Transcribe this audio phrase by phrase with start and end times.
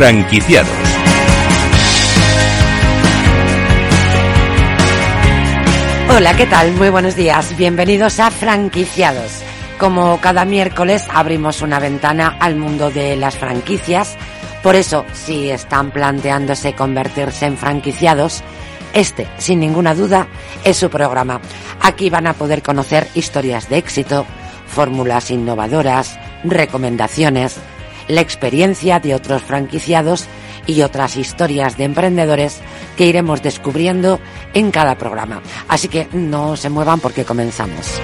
[0.00, 0.70] Franquiciados.
[6.16, 6.72] Hola, ¿qué tal?
[6.72, 7.54] Muy buenos días.
[7.58, 9.42] Bienvenidos a Franquiciados.
[9.78, 14.16] Como cada miércoles abrimos una ventana al mundo de las franquicias.
[14.62, 18.42] Por eso, si están planteándose convertirse en franquiciados,
[18.94, 20.28] este, sin ninguna duda,
[20.64, 21.42] es su programa.
[21.82, 24.24] Aquí van a poder conocer historias de éxito,
[24.66, 27.60] fórmulas innovadoras, recomendaciones,
[28.10, 30.26] la experiencia de otros franquiciados
[30.66, 32.60] y otras historias de emprendedores
[32.96, 34.20] que iremos descubriendo
[34.54, 35.42] en cada programa.
[35.68, 38.00] Así que no se muevan porque comenzamos.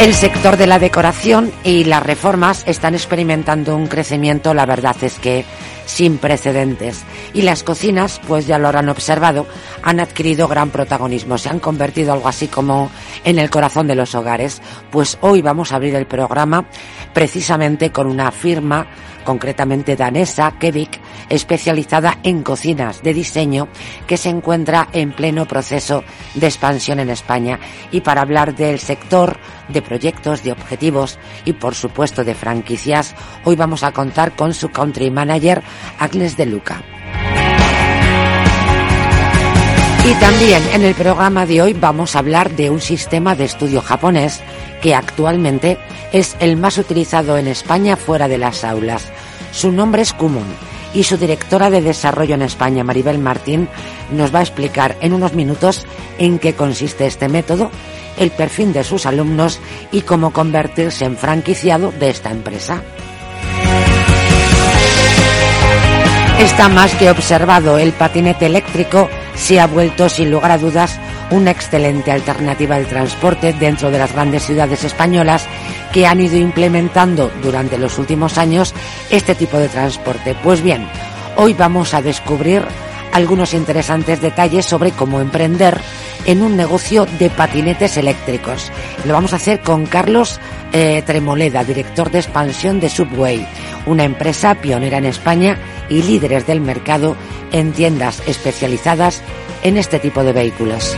[0.00, 5.18] El sector de la decoración y las reformas están experimentando un crecimiento, la verdad es
[5.18, 5.44] que
[5.90, 7.04] sin precedentes.
[7.34, 9.46] Y las cocinas, pues ya lo habrán observado,
[9.82, 12.90] han adquirido gran protagonismo, se han convertido algo así como
[13.24, 14.62] en el corazón de los hogares.
[14.90, 16.66] Pues hoy vamos a abrir el programa
[17.12, 18.86] precisamente con una firma
[19.24, 23.68] concretamente danesa, Kevik, especializada en cocinas de diseño
[24.06, 26.04] que se encuentra en pleno proceso
[26.34, 27.58] de expansión en España.
[27.90, 33.56] Y para hablar del sector, de proyectos, de objetivos y por supuesto de franquicias, hoy
[33.56, 35.62] vamos a contar con su country manager,
[35.98, 36.82] Agnes de Luca.
[40.02, 43.82] Y también en el programa de hoy vamos a hablar de un sistema de estudio
[43.82, 44.40] japonés
[44.80, 45.78] que actualmente
[46.12, 49.04] es el más utilizado en España fuera de las aulas.
[49.52, 50.46] Su nombre es Kumon
[50.94, 53.68] y su directora de desarrollo en España, Maribel Martín,
[54.10, 55.86] nos va a explicar en unos minutos
[56.18, 57.70] en qué consiste este método,
[58.18, 59.60] el perfil de sus alumnos
[59.92, 62.82] y cómo convertirse en franquiciado de esta empresa.
[66.38, 71.00] Está más que observado, el patinete eléctrico se ha vuelto sin lugar a dudas
[71.30, 75.46] una excelente alternativa al transporte dentro de las grandes ciudades españolas
[75.92, 78.74] que han ido implementando durante los últimos años
[79.10, 80.36] este tipo de transporte.
[80.42, 80.86] Pues bien,
[81.36, 82.62] hoy vamos a descubrir
[83.12, 85.80] algunos interesantes detalles sobre cómo emprender
[86.26, 88.70] en un negocio de patinetes eléctricos.
[89.06, 90.38] Lo vamos a hacer con Carlos
[90.72, 93.44] eh, Tremoleda, director de expansión de Subway,
[93.86, 95.58] una empresa pionera en España
[95.90, 97.16] y líderes del mercado
[97.52, 99.22] en tiendas especializadas
[99.62, 100.96] en este tipo de vehículos.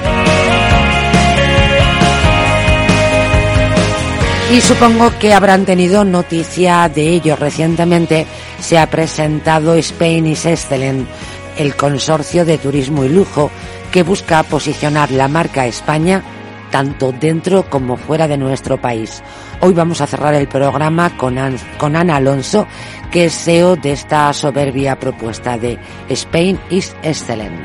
[4.53, 8.27] Y supongo que habrán tenido noticia de ello recientemente.
[8.61, 11.09] Se ha presentado Spain is Excellent,
[11.57, 13.51] el consorcio de turismo y lujo
[13.91, 16.23] que busca posicionar la marca España
[16.71, 19.23] tanto dentro como fuera de nuestro país.
[19.65, 22.67] Hoy vamos a cerrar el programa con, Ana Alonso,
[23.13, 25.79] que es CEO de esta soberbia propuesta de
[26.09, 27.65] Spain is Excellent.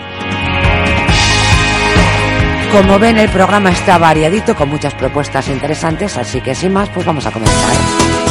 [2.72, 7.04] Como ven, el programa está variadito con muchas propuestas interesantes, así que sin más, pues
[7.04, 8.27] vamos a comenzar.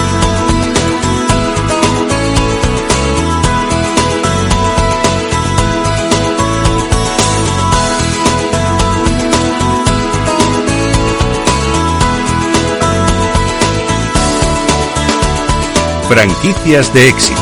[16.08, 17.40] Franquicias de éxito.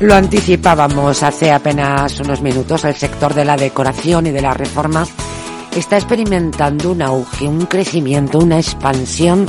[0.00, 5.06] Lo anticipábamos hace apenas unos minutos, el sector de la decoración y de la reforma
[5.76, 9.46] está experimentando un auge, un crecimiento, una expansión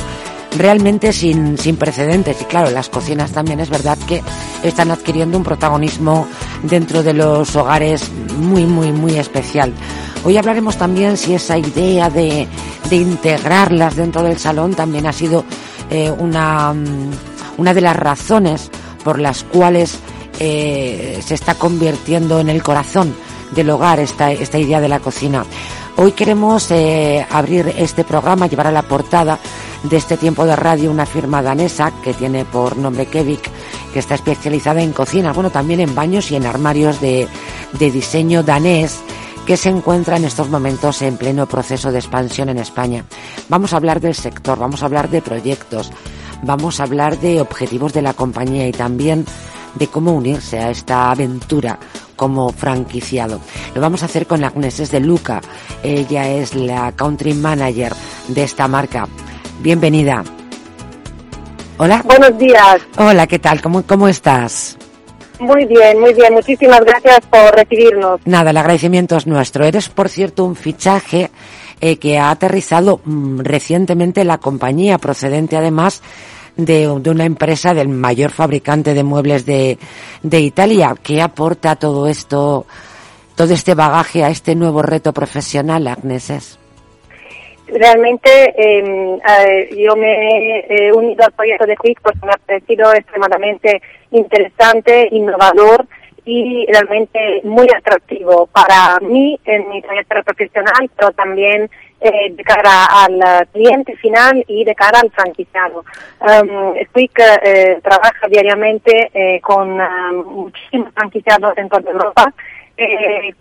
[0.58, 2.41] realmente sin, sin precedentes.
[2.41, 4.22] Y claro, las cocinas también es verdad que
[4.64, 6.28] están adquiriendo un protagonismo
[6.63, 9.73] dentro de los hogares muy, muy, muy especial.
[10.23, 12.47] Hoy hablaremos también si esa idea de,
[12.89, 15.45] de integrarlas dentro del salón también ha sido
[15.89, 17.11] eh, una, mm,
[17.57, 18.69] una de las razones
[19.03, 19.99] por las cuales
[20.39, 23.16] eh, se está convirtiendo en el corazón
[23.51, 25.45] del hogar esta, esta idea de la cocina.
[25.97, 29.40] Hoy queremos eh, abrir este programa, llevar a la portada
[29.84, 33.49] de este tiempo de radio una firma danesa que tiene por nombre Kevik,
[33.96, 37.30] que está especializada en cocina, bueno, también en baños y en armarios de,
[37.80, 39.00] diseño danés
[39.46, 43.06] que se encuentra en estos momentos en pleno proceso de expansión en España.
[43.47, 45.94] Vamos a hablar del sector, vamos a hablar de proyectos,
[46.44, 49.24] vamos a hablar de objetivos de la compañía y también
[49.76, 51.80] de cómo unirse a esta aventura
[52.18, 53.40] como franquiciado.
[53.76, 55.40] Lo vamos a hacer con Agnes de Luca.
[55.84, 57.94] Ella es la country manager
[58.28, 59.08] de esta marca.
[59.62, 60.22] Bienvenida.
[61.77, 62.01] Hola.
[62.05, 62.77] Buenos días.
[62.97, 63.61] Hola, ¿qué tal?
[63.61, 64.77] ¿Cómo, cómo estás?
[65.39, 66.33] Muy bien, muy bien.
[66.33, 68.22] Muchísimas gracias por recibirnos.
[68.25, 69.66] Nada, el agradecimiento es nuestro.
[69.66, 71.31] Eres, por cierto, un fichaje
[71.81, 76.01] eh, que ha aterrizado mm, recientemente la compañía, procedente además
[76.55, 79.77] de, de, una empresa del mayor fabricante de muebles de,
[80.23, 80.95] de Italia.
[81.03, 82.66] ¿Qué aporta todo esto,
[83.35, 86.57] todo este bagaje a este nuevo reto profesional, Agneses?
[87.67, 93.82] Realmente eh, yo me he unido al proyecto de Quick porque me ha parecido extremadamente
[94.12, 95.85] interesante, innovador
[96.26, 101.70] y realmente muy atractivo para mí en mi trayectoria profesional, pero también
[102.02, 105.85] eh, de cara al cliente final y de cara al franquiciado.
[106.20, 112.34] Um, Quick eh, trabaja diariamente eh, con um, muchísimos franquiciados en toda Europa,
[112.78, 113.34] eh,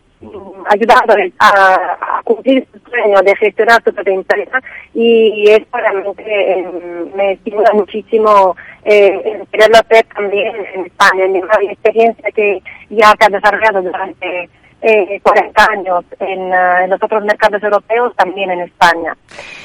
[0.69, 4.59] ayudándoles a, cumplir su sueño de gestionar su propia empresa
[4.95, 6.67] y esto realmente eh,
[7.15, 13.29] me estimula muchísimo eh, quererlo hacer también en España, mi experiencia que ya se ha
[13.29, 14.49] desarrollado durante
[14.87, 19.17] eh, 40 años en, uh, en, los otros mercados europeos, también en España.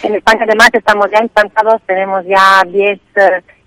[0.01, 3.21] En España además estamos ya implantados, tenemos ya 10 uh,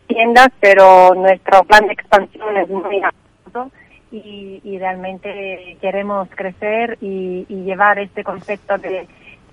[0.07, 3.22] tiendas, pero nuestro plan de expansión es muy alto
[4.13, 9.09] y, y realmente queremos crecer y, y llevar este concepto de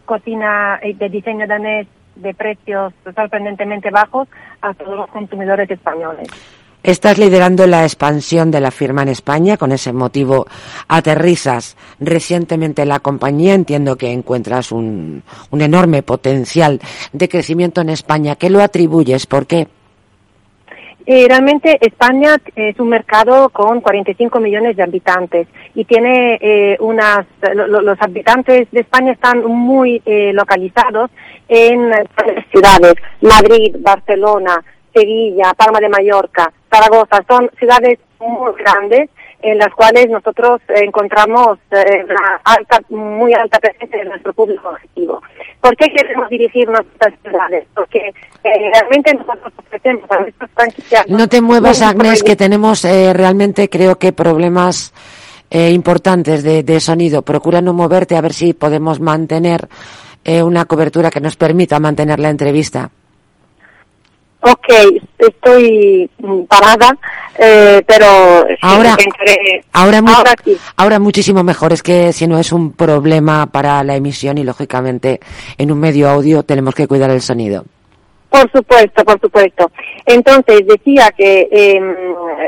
[0.05, 4.27] cocina y de diseño danés de precios sorprendentemente bajos
[4.61, 6.27] a todos los consumidores españoles.
[6.81, 10.47] Estás liderando la expansión de la firma en España, con ese motivo
[10.87, 16.79] aterrizas recientemente la compañía, entiendo que encuentras un, un enorme potencial
[17.11, 18.37] de crecimiento en España.
[18.37, 19.25] ¿Qué lo atribuyes?
[19.27, 19.67] ¿Por qué?
[21.11, 27.25] Eh, realmente España es un mercado con 45 millones de habitantes y tiene eh, unas,
[27.55, 31.09] lo, los habitantes de España están muy eh, localizados
[31.47, 31.91] en
[32.51, 34.63] ciudades, Madrid, Barcelona,
[34.93, 39.09] Sevilla, Palma de Mallorca, Zaragoza, son ciudades muy grandes
[39.41, 45.21] en las cuales nosotros encontramos eh, una alta, muy alta presencia de nuestro público objetivo.
[45.61, 47.67] ¿Por qué queremos dirigirnos a estas ciudades?
[47.75, 47.99] Porque
[48.43, 51.09] eh, realmente nosotros ofrecemos a nuestros franquiciados...
[51.09, 54.93] No te muevas, Agnes, que tenemos eh, realmente, creo que, problemas
[55.49, 57.23] eh, importantes de, de, sonido.
[57.23, 59.67] Procura no moverte a ver si podemos mantener
[60.23, 62.91] eh, una cobertura que nos permita mantener la entrevista.
[64.41, 64.67] Ok,
[65.17, 66.09] estoy
[66.47, 66.97] parada,
[67.37, 68.05] eh, pero
[68.61, 68.95] ahora,
[69.73, 70.57] ahora, mu ahora, sí.
[70.77, 71.73] ahora muchísimo mejor.
[71.73, 75.19] Es que si no es un problema para la emisión y lógicamente
[75.57, 77.65] en un medio audio tenemos que cuidar el sonido.
[78.29, 79.71] Por supuesto, por supuesto.
[80.05, 81.81] Entonces decía que eh,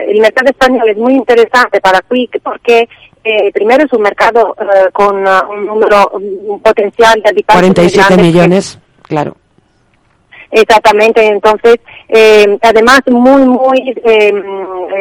[0.07, 2.87] el mercado español es muy interesante para Quick porque
[3.23, 7.73] eh, primero es un mercado uh, con uh, un número, un potencial de habitantes.
[7.73, 9.35] 47 millones, que, claro.
[10.51, 11.77] Exactamente, entonces,
[12.09, 14.33] eh, además muy, muy eh,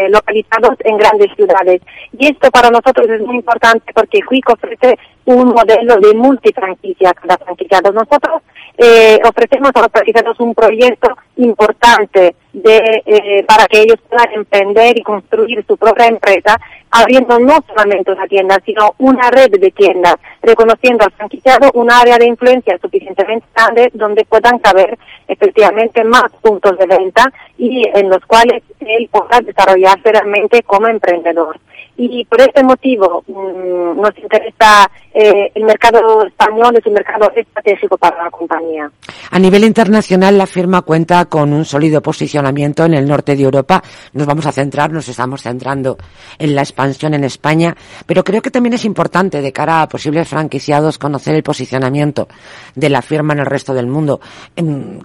[0.09, 1.83] localizados en grandes ciudades.
[2.17, 7.37] Y esto para nosotros es muy importante porque Quick ofrece un modelo de multifranquicia cada
[7.39, 7.93] franquiciado.
[7.93, 8.43] Nosotros
[8.79, 14.99] eh, ofrecemos a los franquiciados un proyecto importante de, eh, para que ellos puedan emprender
[14.99, 16.59] y construir su propia empresa,
[16.91, 22.19] abriendo no solamente una tienda, sino una red de tiendas, reconociendo al franquiciado un área
[22.19, 24.99] de influencia suficientemente grande donde puedan caber
[25.29, 31.59] efectivamente más puntos de venta y en los cuales él pueda desarrollarse realmente como emprendedor.
[31.97, 37.97] Y por este motivo mmm, nos interesa eh, el mercado español es un mercado estratégico
[37.99, 38.91] para la compañía.
[39.31, 43.83] A nivel internacional la firma cuenta con un sólido posicionamiento en el norte de Europa.
[44.13, 45.99] Nos vamos a centrar, nos estamos centrando
[46.39, 47.77] en la expansión en España,
[48.07, 52.29] pero creo que también es importante de cara a posibles franquiciados conocer el posicionamiento
[52.75, 54.21] de la firma en el resto del mundo.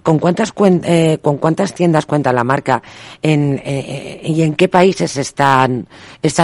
[0.02, 0.52] ¿Con cuántas,
[0.84, 2.82] eh, con cuántas tiendas cuenta la marca
[3.22, 5.86] en, eh, y en qué países están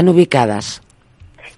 [0.08, 0.82] ubicadas?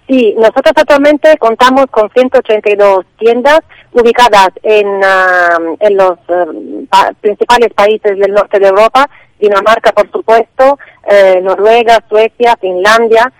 [0.06, 3.60] Sí, nosotros actualmente contamos con 182 tiendas
[3.92, 9.08] ubicadas en, uh, en los uh, pa principales países del norte de Europa,
[9.38, 13.30] Dinamarca, por supuesto, eh, Noruega, Suecia, Finlandia,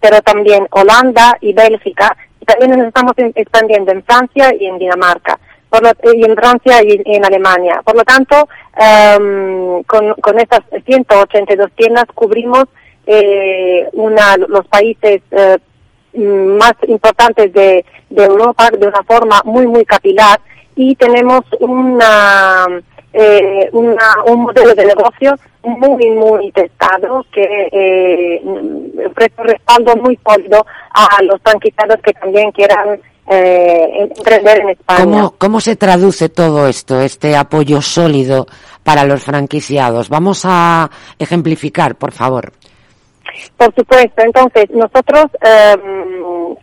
[0.00, 2.16] pero también Holanda y Bélgica.
[2.40, 5.38] Y también nos estamos expandiendo en Francia y en Dinamarca.
[5.70, 7.80] Por lo, y en Francia y en Alemania.
[7.84, 12.64] Por lo tanto, um, con, con estas 182 tiendas cubrimos
[13.10, 15.56] eh, una, los países eh,
[16.12, 20.38] más importantes de, de, Europa de una forma muy, muy capilar
[20.76, 22.66] y tenemos una,
[23.14, 28.42] eh, una, un modelo de negocio muy, muy testado que eh,
[29.10, 33.00] ofrece respaldo muy sólido a los franquiciados que también quieran
[33.30, 35.04] eh, emprender en España.
[35.04, 38.46] ¿Cómo, ¿Cómo se traduce todo esto, este apoyo sólido
[38.82, 40.08] para los franquiciados?
[40.08, 42.52] Vamos a ejemplificar, por favor.
[43.56, 45.76] Por supuesto, entonces nosotros eh,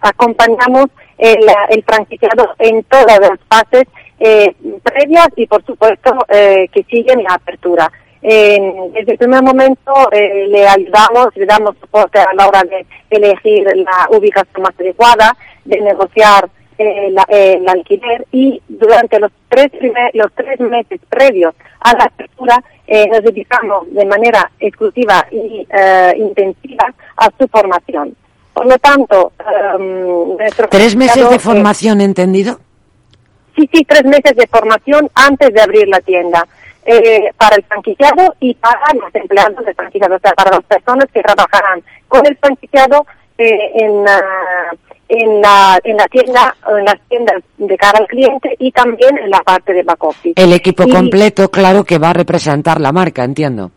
[0.02, 0.86] acompañamos
[1.18, 1.40] el,
[1.70, 3.86] el, franquiciado en todas las fases
[4.20, 7.92] eh, previas y por supuesto eh, que siguen la apertura.
[8.22, 13.68] desde el primer momento eh, le ayudamos, le damos soporte a la hora de elegir
[13.76, 19.72] la ubicación más adecuada, de negociar eh, la, eh, el alquiler y durante los tres,
[19.72, 25.66] primer, los tres meses previos a la apertura eh, nos dedicamos de manera exclusiva y
[25.70, 28.16] eh, intensiva a su formación.
[28.54, 29.34] Por lo tanto,
[29.78, 30.38] um,
[30.70, 32.60] ¿Tres meses de formación, entendido?
[33.56, 36.48] Sí, sí, tres meses de formación antes de abrir la tienda.
[36.88, 41.06] Eh, para el franquiciado y para los empleados del franquiciado, o sea, para las personas
[41.12, 43.08] que trabajarán con el franquiciado
[43.40, 48.56] eh, en, uh, en, la, en la tienda, en las tiendas de cara al cliente
[48.60, 50.34] y también en la parte de back office.
[50.36, 53.72] El equipo y, completo, claro, que va a representar la marca, entiendo.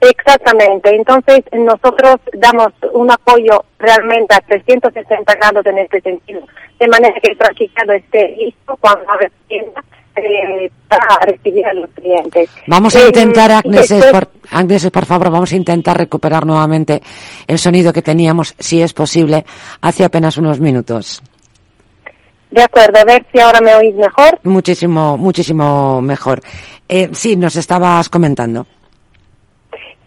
[0.00, 0.94] Exactamente.
[0.94, 6.42] Entonces, nosotros damos un apoyo realmente a 360 grados en este sentido,
[6.78, 9.82] de manera que el franquiciado esté listo cuando abre tienda
[10.16, 12.48] eh, para recibir a los clientes.
[12.66, 14.12] Vamos a intentar, Agnes, después...
[14.12, 17.02] por, Agnes, por favor, vamos a intentar recuperar nuevamente
[17.46, 19.44] el sonido que teníamos, si es posible,
[19.80, 21.22] hace apenas unos minutos.
[22.50, 24.38] De acuerdo, a ver si ahora me oís mejor.
[24.44, 26.40] Muchísimo, muchísimo mejor.
[26.88, 28.66] Eh, sí, nos estabas comentando.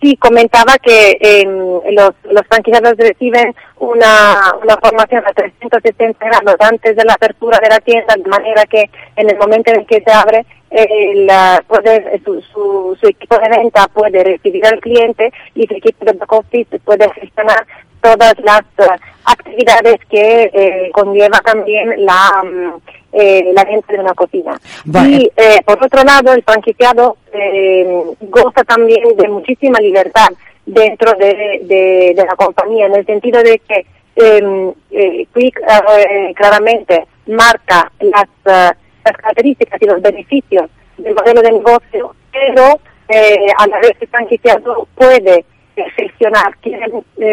[0.01, 6.95] Sí, comentaba que eh, los, los franquiciados reciben una, una formación a 370 grados antes
[6.95, 10.11] de la apertura de la tienda, de manera que en el momento en que se
[10.11, 15.67] abre, eh, la, puede, su, su, su, equipo de venta puede recibir al cliente y
[15.67, 17.65] su equipo de back office puede gestionar
[18.01, 18.93] todas las uh,
[19.25, 22.79] actividades que eh, conlleva también la, um,
[23.11, 24.59] eh, la venta de una cocina.
[24.85, 25.09] Vale.
[25.09, 30.29] Y eh, por otro lado, el franquiciado eh, goza también de muchísima libertad
[30.65, 33.85] dentro de, de, de, la compañía, en el sentido de que
[34.15, 35.59] eh, Quick
[36.35, 38.75] claramente marca las, uh,
[39.05, 42.79] las características y los beneficios del modelo de negocio, pero
[43.57, 45.45] a la vez el franquiciado puede
[45.95, 46.87] gestionar, tiene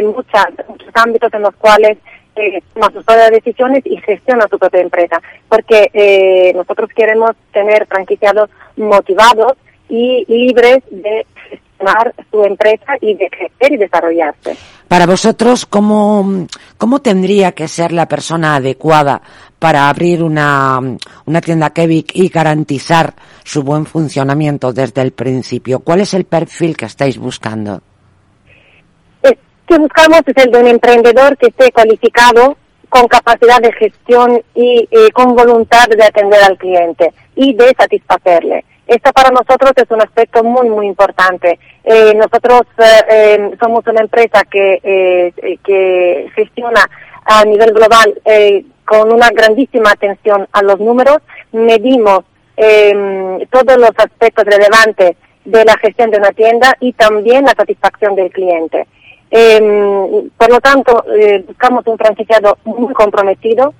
[0.04, 1.98] muchas, muchos ámbitos en los cuales
[2.36, 5.20] eh, sus propias decisiones y gestiona su propia empresa.
[5.48, 9.54] Porque eh, nosotros queremos tener franquiciados motivados
[9.88, 14.56] y libres de gestionar su empresa y de crecer y desarrollarse.
[14.88, 16.46] Para vosotros, ¿cómo,
[16.78, 19.20] cómo tendría que ser la persona adecuada
[19.58, 20.78] para abrir una,
[21.24, 25.80] una tienda Kevik y garantizar su buen funcionamiento desde el principio?
[25.80, 27.82] ¿Cuál es el perfil que estáis buscando?
[29.66, 32.56] Que buscamos es el de un emprendedor que esté cualificado,
[32.88, 38.64] con capacidad de gestión y eh, con voluntad de atender al cliente y de satisfacerle.
[38.86, 41.58] Esto para nosotros es un aspecto muy, muy importante.
[41.82, 42.62] Eh, nosotros
[43.10, 45.32] eh, somos una empresa que,
[45.64, 46.88] que gestiona
[47.24, 48.14] a nivel global
[48.84, 51.18] con una grandísima atención a los números.
[51.50, 52.20] Medimos
[53.50, 58.30] todos los aspectos relevantes de la gestión de una tienda y también la satisfacción del
[58.30, 58.86] cliente.
[59.30, 63.74] Eh, por lo tanto, eh, buscamos un franquiciado muy comprometido,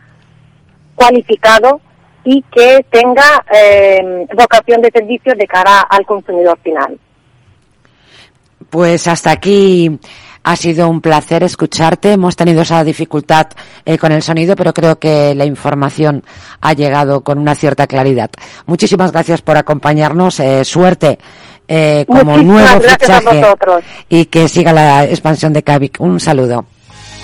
[0.95, 1.81] cualificado
[2.25, 6.99] y que tenga eh, vocación de servicio de cara al consumidor final.
[8.69, 9.99] Pues hasta aquí
[10.47, 12.13] ha sido un placer escucharte.
[12.13, 13.49] Hemos tenido esa dificultad
[13.85, 16.23] eh, con el sonido, pero creo que la información
[16.61, 18.31] ha llegado con una cierta claridad.
[18.65, 20.39] Muchísimas gracias por acompañarnos.
[20.39, 21.19] Eh, suerte
[21.69, 23.45] eh, como nuevo fichaje
[24.09, 26.01] y que siga la expansión de Cavic.
[26.01, 26.65] Un saludo.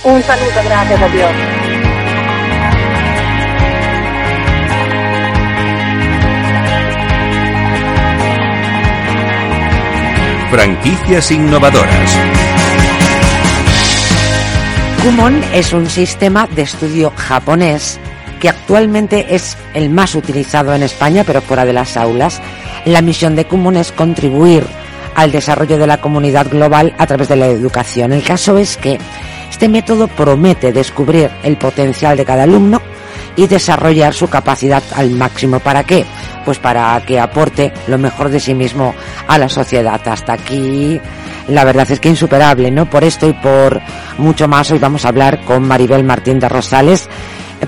[0.04, 1.30] Un saludo, gracias a Dios.
[10.50, 12.18] Franquicias innovadoras.
[15.02, 17.98] Kumon es un sistema de estudio japonés
[18.42, 22.42] que actualmente es el más utilizado en España, pero fuera de las aulas.
[22.84, 24.64] La misión de Kumon es contribuir
[25.14, 28.12] al desarrollo de la comunidad global a través de la educación.
[28.12, 28.98] El caso es que
[29.50, 32.80] este método promete descubrir el potencial de cada alumno
[33.36, 35.60] y desarrollar su capacidad al máximo.
[35.60, 36.04] ¿Para qué?
[36.44, 38.94] Pues para que aporte lo mejor de sí mismo
[39.28, 40.00] a la sociedad.
[40.04, 41.00] Hasta aquí
[41.48, 42.88] la verdad es que insuperable, ¿no?
[42.88, 43.80] Por esto y por
[44.18, 47.08] mucho más hoy vamos a hablar con Maribel Martín de Rosales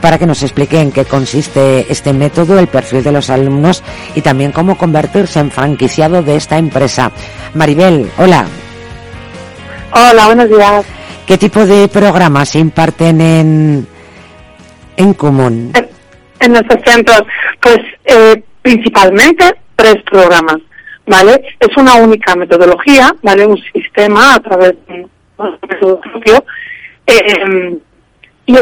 [0.00, 3.82] para que nos explique en qué consiste este método, el perfil de los alumnos
[4.14, 7.12] y también cómo convertirse en franquiciado de esta empresa.
[7.54, 8.46] Maribel, hola.
[9.92, 10.84] Hola, buenos días.
[11.26, 13.86] ¿Qué tipo de programas se imparten en,
[14.96, 15.72] en común?
[15.74, 15.88] En,
[16.40, 17.22] en nuestros centros,
[17.60, 20.56] pues eh, principalmente tres programas,
[21.06, 21.56] ¿vale?
[21.60, 23.46] Es una única metodología, ¿vale?
[23.46, 25.06] Un sistema a través de
[25.38, 26.44] un método propio.
[27.06, 27.78] Eh,
[28.46, 28.56] y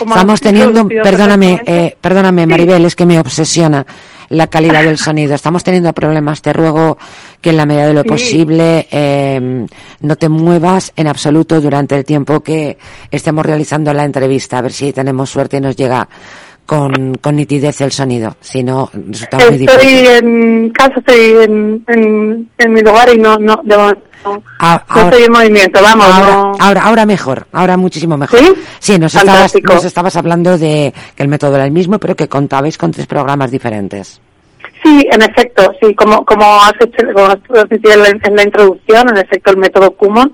[0.00, 3.84] Estamos teniendo, perdóname, eh, perdóname Maribel, es que me obsesiona
[4.30, 5.34] la calidad del sonido.
[5.34, 6.42] Estamos teniendo problemas.
[6.42, 6.98] Te ruego
[7.40, 9.66] que en la medida de lo posible eh,
[10.00, 12.78] no te muevas en absoluto durante el tiempo que
[13.10, 14.58] estemos realizando la entrevista.
[14.58, 16.08] A ver si tenemos suerte y nos llega
[16.66, 19.80] con, con nitidez el sonido, si no resulta muy difícil.
[19.80, 24.02] Estoy en casa, estoy en, en, en mi lugar y no, no, de momento
[24.58, 26.06] Ah, no estoy en movimiento, vamos.
[26.06, 26.52] ahora, no.
[26.58, 28.40] ahora, ahora mejor, ahora muchísimo mejor.
[28.78, 28.98] ¿Sí?
[28.98, 32.78] nos estabas, nos estabas hablando de que el método era el mismo, pero que contabais
[32.78, 34.20] con tres programas diferentes.
[34.82, 38.42] Sí, en efecto, sí, como, como has hecho como has dicho en la, en la
[38.42, 40.32] introducción, en efecto el método Kumon,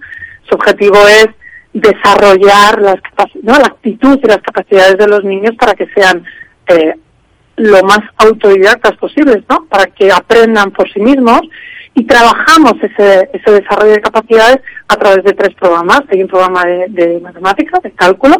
[0.48, 1.28] su objetivo es
[1.72, 2.96] desarrollar las
[3.42, 3.58] ¿no?
[3.58, 6.24] la actitud y las capacidades de los niños para que sean
[6.66, 6.94] eh,
[7.56, 9.66] lo más autodidactas posibles, ¿no?
[9.66, 11.42] Para que aprendan por sí mismos
[12.00, 16.00] y trabajamos ese, ese desarrollo de capacidades a través de tres programas.
[16.10, 18.36] Hay un programa de, de matemáticas, de cálculo,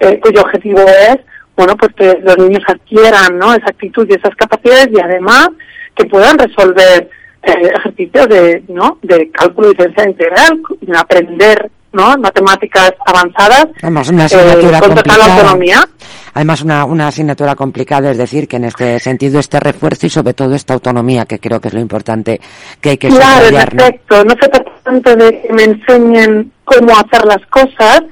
[0.00, 1.18] eh, cuyo objetivo es,
[1.56, 3.54] bueno, pues que los niños adquieran, ¿no?
[3.54, 5.50] Esa actitud y esas capacidades y además
[5.94, 7.08] que puedan resolver
[7.44, 8.98] eh, ejercicios de, ¿no?
[9.02, 10.60] De cálculo y diferencia integral,
[10.96, 12.16] aprender, ¿no?
[12.18, 15.34] Matemáticas avanzadas Además, una eh, asignatura con total complicada.
[15.36, 15.88] autonomía.
[16.34, 20.34] Además, una, una asignatura complicada, es decir, que en este sentido este refuerzo y sobre
[20.34, 22.40] todo esta autonomía, que creo que es lo importante
[22.80, 23.84] que hay que Claro, subrayar, ¿no?
[23.84, 28.02] se trata tanto de que me enseñen cómo hacer las cosas,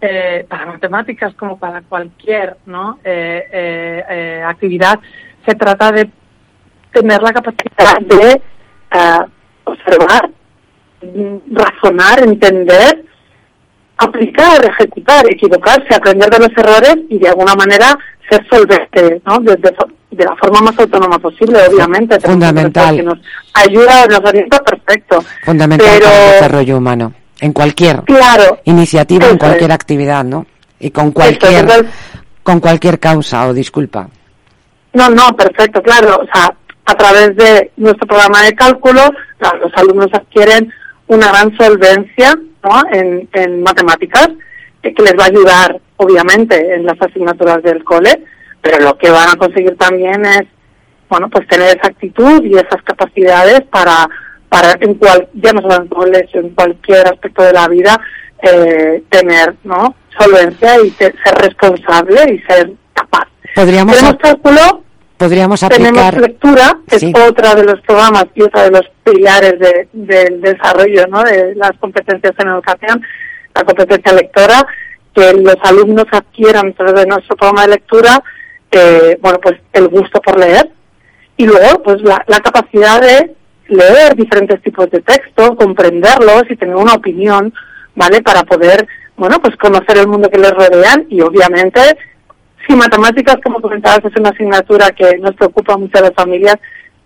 [0.00, 2.98] eh, para matemáticas como para cualquier ¿no?
[3.04, 4.98] Eh, eh, eh, actividad.
[5.46, 6.10] Se trata de
[6.92, 9.18] tener la capacidad de eh,
[9.64, 10.28] observar,
[11.52, 13.04] razonar, entender,
[14.02, 17.96] aplicar, ejecutar, equivocarse, aprender de los errores y de alguna manera
[18.28, 19.38] ser solvente, ¿no?
[19.40, 19.74] De, de-
[20.12, 22.20] de la forma más autónoma posible, obviamente.
[22.20, 22.96] Fundamental.
[22.96, 23.18] Que nos
[23.54, 25.24] ayuda, nos orienta perfecto.
[25.42, 27.14] Fundamental Pero, para el desarrollo humano.
[27.40, 29.74] En cualquier claro, iniciativa, en cualquier es.
[29.74, 30.44] actividad, ¿no?
[30.78, 31.66] Y con cualquier,
[32.42, 34.06] con cualquier causa o disculpa.
[34.92, 36.20] No, no, perfecto, claro.
[36.22, 36.54] O sea,
[36.84, 39.00] a través de nuestro programa de cálculo,
[39.62, 40.70] los alumnos adquieren
[41.06, 42.82] una gran solvencia ¿no?
[42.92, 44.28] en, en matemáticas
[44.82, 48.24] eh, que les va a ayudar, obviamente, en las asignaturas del cole,
[48.60, 50.42] pero lo que van a conseguir también es,
[51.08, 54.08] bueno, pues tener esa actitud y esas capacidades para,
[54.48, 58.00] para en cual, ya no solo en el colegio, en cualquier aspecto de la vida,
[58.42, 59.94] eh, tener, ¿no?
[60.18, 63.28] Solvencia y ser responsable y ser capaz.
[63.54, 64.84] Podríamos, Tenemos cálculo,
[65.22, 66.20] podríamos tenemos aplicar.
[66.20, 67.12] lectura, que Sí.
[67.14, 71.22] es otra de los programas y otra de los pilares de- del desarrollo ¿no?
[71.22, 73.02] de las competencias en educación,
[73.54, 74.66] la competencia lectora,
[75.14, 78.22] que los alumnos adquieran a través de nuestro programa de lectura,
[78.70, 80.70] eh, bueno, pues el gusto por leer
[81.36, 83.34] y luego pues la, la capacidad de
[83.68, 87.52] leer diferentes tipos de texto, comprenderlos y tener una opinión,
[87.94, 88.22] ¿vale?
[88.22, 91.80] Para poder, bueno, pues conocer el mundo que les rodean y obviamente
[92.66, 96.56] si matemáticas, como comentabas, es una asignatura que nos preocupa mucho a las familias,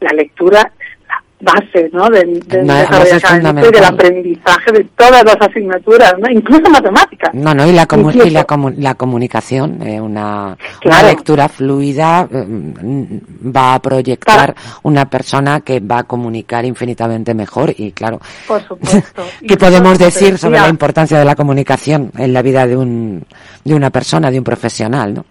[0.01, 0.71] la lectura
[1.09, 2.09] la base, ¿no?
[2.09, 6.29] Del, del No, y del aprendizaje de todas las asignaturas, ¿no?
[6.31, 7.33] Incluso matemáticas.
[7.35, 12.27] No, no, y la, comu- y la, comu- la comunicación, eh, una, una lectura fluida
[12.33, 13.19] eh, mm,
[13.55, 19.23] va a proyectar una persona que va a comunicar infinitamente mejor y claro, Por supuesto.
[19.43, 23.25] Y ¿qué podemos decir sobre la importancia de la comunicación en la vida de un,
[23.65, 25.25] de una persona, de un profesional, no?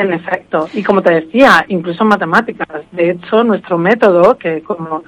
[0.00, 2.68] En efecto, y como te decía, incluso en matemáticas.
[2.90, 5.02] De hecho, nuestro método, que como,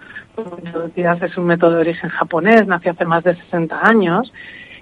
[0.87, 4.31] decías es un método de origen japonés, nació hace más de 60 años,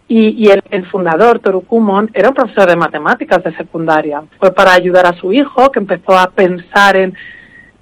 [0.09, 4.25] y, y el, el fundador, Toru Kumon, era un profesor de matemáticas de secundaria.
[4.41, 7.15] Fue para ayudar a su hijo, que empezó a pensar en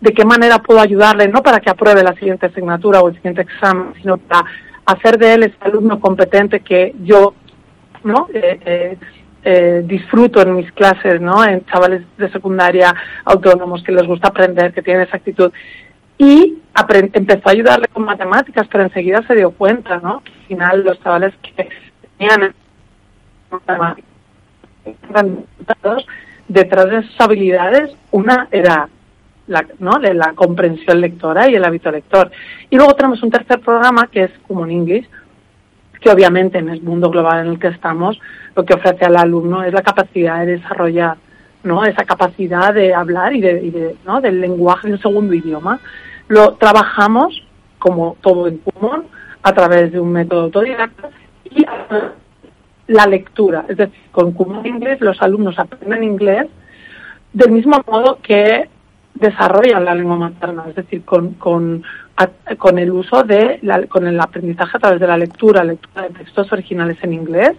[0.02, 3.40] de qué manera puedo ayudarle, no para que apruebe la siguiente asignatura o el siguiente
[3.40, 4.44] examen, sino para
[4.84, 7.32] hacer de él ese alumno competente que yo
[8.04, 8.28] ¿no?
[8.32, 8.96] Eh, eh,
[9.44, 11.44] eh, disfruto en mis clases, ¿no?
[11.44, 15.52] En chavales de secundaria autónomos que les gusta aprender, que tienen esa actitud.
[16.18, 16.58] Y
[17.14, 20.22] empezó a ayudarle con matemáticas, pero enseguida se dio cuenta, ¿no?
[20.24, 21.68] Que al final los chavales que
[22.16, 22.54] tenían
[23.50, 24.06] matemáticas
[26.48, 28.88] detrás de sus habilidades, una era
[29.46, 29.98] la, ¿no?
[29.98, 32.30] la comprensión lectora y el hábito lector.
[32.70, 35.08] Y luego tenemos un tercer programa que es Common English,
[36.00, 38.20] que obviamente en el mundo global en el que estamos
[38.56, 41.16] lo que ofrece al alumno es la capacidad de desarrollar
[41.64, 44.20] no esa capacidad de hablar y, de, y de, ¿no?
[44.20, 45.80] del lenguaje de un segundo idioma.
[46.28, 47.42] Lo trabajamos
[47.80, 49.04] como todo en común
[49.42, 51.10] a través de un método autodidacta
[51.50, 52.12] y a-
[52.86, 53.64] la lectura.
[53.68, 56.46] Es decir con Common English los alumnos aprenden inglés
[57.32, 58.68] del mismo modo que
[59.14, 61.82] desarrollan la lengua materna, es decir, con,
[62.18, 66.02] a- con el uso de, la- con el aprendizaje a través de la lectura, lectura
[66.08, 67.52] de textos originales en inglés,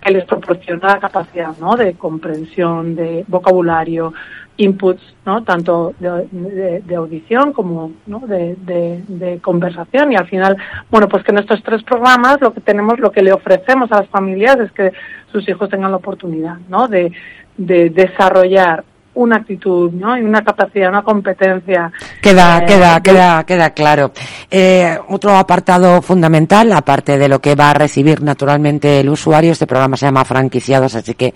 [0.00, 1.76] que les proporciona la capacidad ¿no?
[1.76, 4.12] de comprensión, de vocabulario,
[4.58, 5.42] inputs, ¿no?
[5.42, 8.20] tanto de, de- audición como ¿no?
[8.20, 10.12] de, de- conversación.
[10.12, 10.56] Y al final,
[10.90, 14.00] bueno, pues que en estos tres programas lo que tenemos, lo que le ofrecemos a
[14.00, 14.92] las familias es que
[15.32, 16.86] sus hijos tengan la oportunidad ¿no?
[16.86, 17.10] de
[17.56, 20.16] desarrollar una actitud, ¿no?
[20.16, 21.92] Y una capacidad, una competencia.
[22.20, 24.12] Queda, eh, queda, queda, queda claro.
[24.50, 29.66] Eh, otro apartado fundamental, aparte de lo que va a recibir naturalmente el usuario, este
[29.66, 31.34] programa se llama franquiciados, así que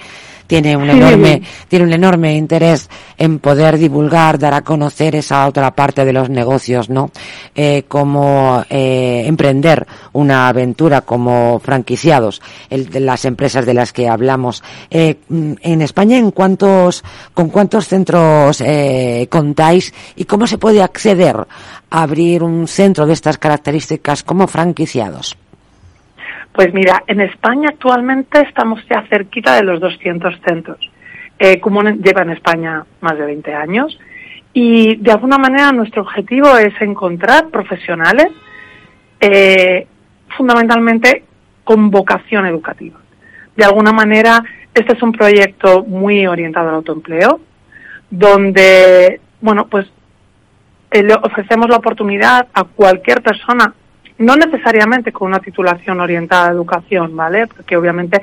[0.48, 0.90] tiene un Sí.
[0.96, 6.12] enorme, tiene un enorme interés en poder divulgar, dar a conocer esa otra parte de
[6.12, 7.12] los negocios, ¿no?
[7.54, 14.08] Eh, como eh, emprender una aventura como franquiciados, el de las empresas de las que
[14.08, 14.62] hablamos.
[14.90, 20.82] Eh, mm, en España, ¿en cuántos, con cuántos centros eh, contáis y cómo se puede
[20.82, 21.36] acceder
[21.90, 25.36] a abrir un centro de estas características como franquiciados?
[26.58, 30.90] Pues mira, en España actualmente estamos ya cerquita de los 200 centros.
[31.38, 31.60] Eh,
[32.02, 33.96] lleva en España más de 20 años
[34.52, 38.26] y de alguna manera nuestro objetivo es encontrar profesionales
[39.20, 39.86] eh,
[40.36, 41.22] fundamentalmente
[41.62, 42.98] con vocación educativa.
[43.54, 44.42] De alguna manera,
[44.74, 47.38] este es un proyecto muy orientado al autoempleo,
[48.10, 49.86] donde, bueno, pues
[50.90, 53.74] eh, le ofrecemos la oportunidad a cualquier persona,
[54.18, 57.46] no necesariamente con una titulación orientada a educación, ¿vale?
[57.46, 58.20] Porque obviamente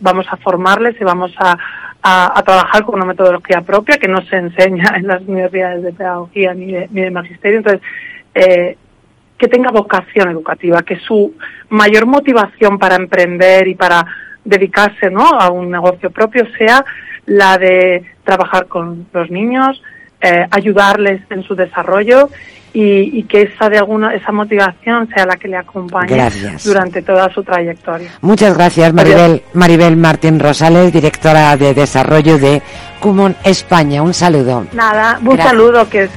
[0.00, 1.56] vamos a formarles y vamos a,
[2.02, 6.54] a- trabajar con una metodología propia que no se enseña en las universidades de pedagogía
[6.54, 7.58] ni de, ni de magisterio.
[7.58, 7.82] Entonces,
[8.34, 8.76] eh,
[9.38, 11.34] que tenga vocación educativa, que su
[11.68, 14.04] mayor motivación para emprender y para
[14.44, 15.28] dedicarse ¿no?
[15.28, 16.84] a un negocio propio sea
[17.26, 19.80] la de trabajar con los niños,
[20.20, 22.30] eh, ayudarles en su desarrollo
[22.80, 26.64] y, y que esa de alguna esa motivación sea la que le acompañe Gracias.
[26.64, 28.10] durante toda su trayectoria.
[28.20, 32.62] Muchas gracias, Maribel, Maribel Martín Rosales, directora de desarrollo de
[33.00, 34.02] Cumon España.
[34.02, 34.66] Un saludo.
[34.72, 35.48] Nada, un Gracias.
[35.48, 36.08] saludo que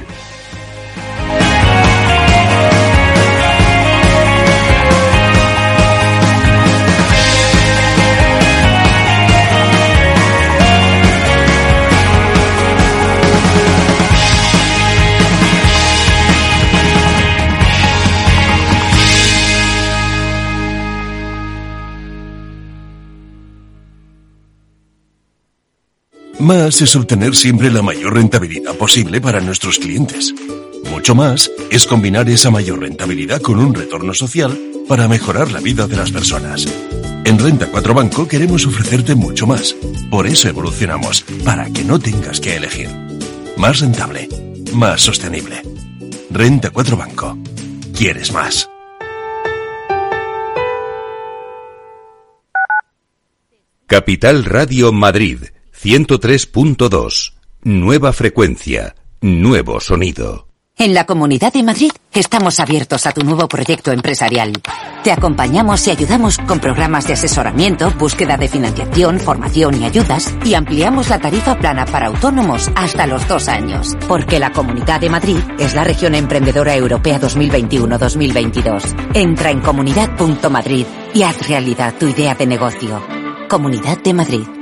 [26.38, 30.34] Más es obtener siempre la mayor rentabilidad posible para nuestros clientes.
[30.90, 35.86] Mucho más es combinar esa mayor rentabilidad con un retorno social para mejorar la vida
[35.86, 36.66] de las personas.
[37.24, 39.76] En Renta 4 Banco queremos ofrecerte mucho más.
[40.10, 42.88] Por eso evolucionamos, para que no tengas que elegir.
[43.56, 44.28] Más rentable,
[44.72, 45.62] más sostenible.
[46.30, 47.38] Renta 4 Banco.
[47.96, 48.68] ¿Quieres más?
[53.86, 55.51] Capital Radio Madrid
[55.82, 57.32] 103.2.
[57.64, 60.46] Nueva frecuencia, nuevo sonido.
[60.78, 64.52] En la Comunidad de Madrid estamos abiertos a tu nuevo proyecto empresarial.
[65.02, 70.54] Te acompañamos y ayudamos con programas de asesoramiento, búsqueda de financiación, formación y ayudas y
[70.54, 73.96] ampliamos la tarifa plana para autónomos hasta los dos años.
[74.06, 79.14] Porque la Comunidad de Madrid es la región emprendedora europea 2021-2022.
[79.14, 83.02] Entra en comunidad.madrid y haz realidad tu idea de negocio.
[83.48, 84.61] Comunidad de Madrid.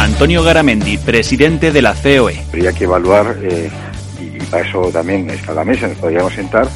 [0.00, 2.42] Antonio Garamendi, presidente de la COE.
[2.48, 3.68] Habría que evaluar, eh,
[4.18, 6.66] y para eso también está la mesa, nos podríamos sentar,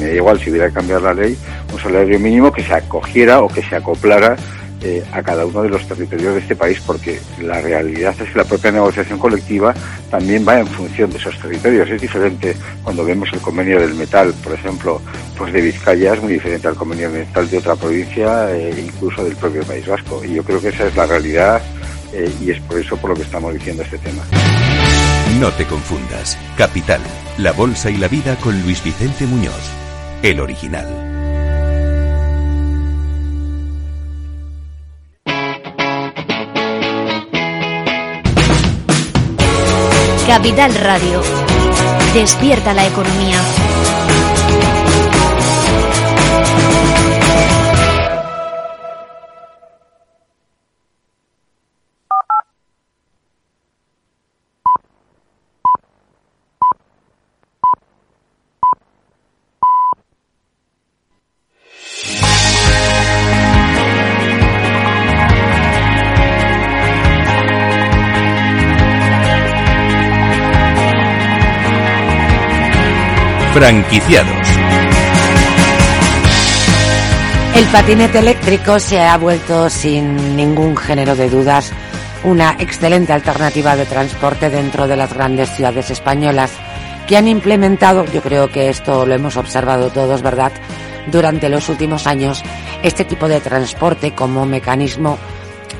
[0.00, 1.38] me da igual si hubiera que cambiar la ley,
[1.72, 4.36] un salario mínimo que se acogiera o que se acoplara
[4.82, 8.36] eh, a cada uno de los territorios de este país, porque la realidad es que
[8.38, 9.72] la propia negociación colectiva
[10.10, 11.88] también va en función de esos territorios.
[11.88, 15.00] Es diferente cuando vemos el convenio del metal, por ejemplo,
[15.38, 19.22] pues de Vizcaya es muy diferente al convenio del metal de otra provincia, eh, incluso
[19.22, 20.20] del propio País Vasco.
[20.24, 21.62] Y yo creo que esa es la realidad
[22.12, 24.22] eh, y es por eso por lo que estamos diciendo este tema.
[25.40, 26.36] No te confundas.
[26.56, 27.00] Capital,
[27.38, 29.70] La Bolsa y la Vida con Luis Vicente Muñoz.
[30.22, 30.86] El original.
[40.26, 41.20] Capital Radio.
[42.14, 43.71] Despierta la economía.
[73.62, 74.48] Franquiciados.
[77.54, 81.70] El patinete eléctrico se ha vuelto sin ningún género de dudas
[82.24, 86.50] una excelente alternativa de transporte dentro de las grandes ciudades españolas
[87.06, 90.50] que han implementado, yo creo que esto lo hemos observado todos, ¿verdad?,
[91.06, 92.42] durante los últimos años,
[92.82, 95.18] este tipo de transporte como mecanismo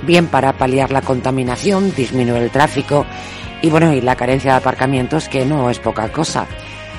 [0.02, 3.06] bien para paliar la contaminación, disminuir el tráfico
[3.60, 6.46] y bueno, y la carencia de aparcamientos que no es poca cosa.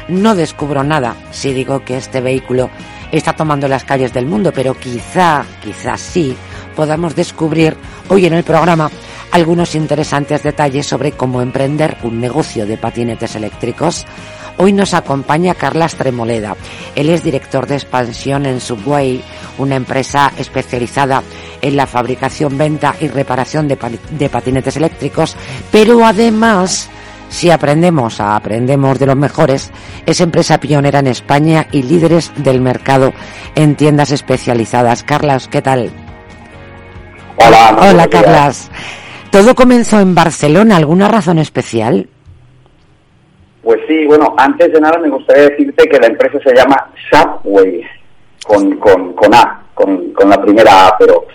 [0.07, 2.69] No descubro nada si digo que este vehículo
[3.11, 6.35] está tomando las calles del mundo, pero quizá, quizá sí,
[6.75, 7.77] podamos descubrir
[8.09, 8.89] hoy en el programa
[9.31, 14.05] algunos interesantes detalles sobre cómo emprender un negocio de patinetes eléctricos.
[14.57, 16.55] Hoy nos acompaña Carlas Tremoleda.
[16.95, 19.23] Él es director de expansión en Subway,
[19.57, 21.23] una empresa especializada
[21.61, 23.77] en la fabricación, venta y reparación de,
[24.11, 25.35] de patinetes eléctricos,
[25.71, 26.89] pero además
[27.33, 29.71] si aprendemos a aprendemos de los mejores,
[30.05, 33.11] es empresa pionera en España y líderes del mercado
[33.55, 35.03] en tiendas especializadas.
[35.03, 35.89] Carlas, ¿qué tal?
[37.37, 38.69] Hola, Hola Carlas.
[39.31, 40.77] ¿Todo comenzó en Barcelona?
[40.77, 42.07] ¿Alguna razón especial?
[43.63, 46.77] Pues sí, bueno, antes de nada me gustaría decirte que la empresa se llama
[47.09, 47.81] Subway,
[48.45, 51.25] con, con, con A, con, con la primera A, pero,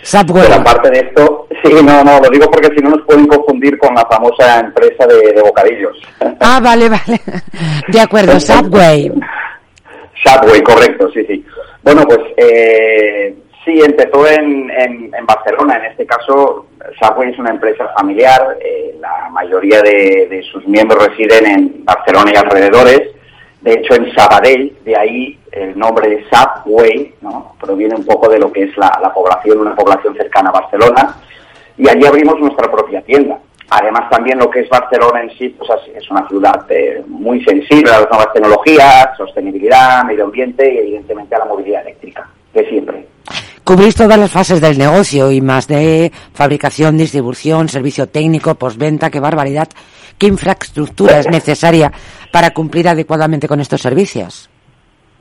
[0.53, 3.93] aparte de esto, sí, no, no, lo digo porque si no nos pueden confundir con
[3.93, 5.97] la famosa empresa de, de bocadillos.
[6.41, 7.19] Ah, vale, vale.
[7.89, 9.11] De acuerdo, Subway.
[10.23, 11.45] Subway, correcto, sí, sí.
[11.83, 15.77] Bueno, pues eh, sí, empezó en, en, en, Barcelona.
[15.77, 16.67] En este caso,
[17.01, 18.57] Subway es una empresa familiar.
[18.63, 23.01] Eh, la mayoría de, de, sus miembros residen en Barcelona y alrededores.
[23.61, 27.53] De hecho, en Sabadell, de ahí el nombre Subway, ¿no?
[27.59, 31.15] proviene un poco de lo que es la, la población, una población cercana a Barcelona.
[31.77, 33.39] Y allí abrimos nuestra propia tienda.
[33.71, 37.91] Además, también lo que es Barcelona en sí, pues es una ciudad eh, muy sensible
[37.91, 43.07] a las nuevas tecnologías, sostenibilidad, medio ambiente y evidentemente a la movilidad eléctrica, de siempre.
[43.63, 49.19] Cubrís todas las fases del negocio y más de fabricación, distribución, servicio técnico, postventa, qué
[49.19, 49.67] barbaridad.
[50.17, 51.91] ¿Qué infraestructura es necesaria
[52.31, 54.49] para cumplir adecuadamente con estos servicios?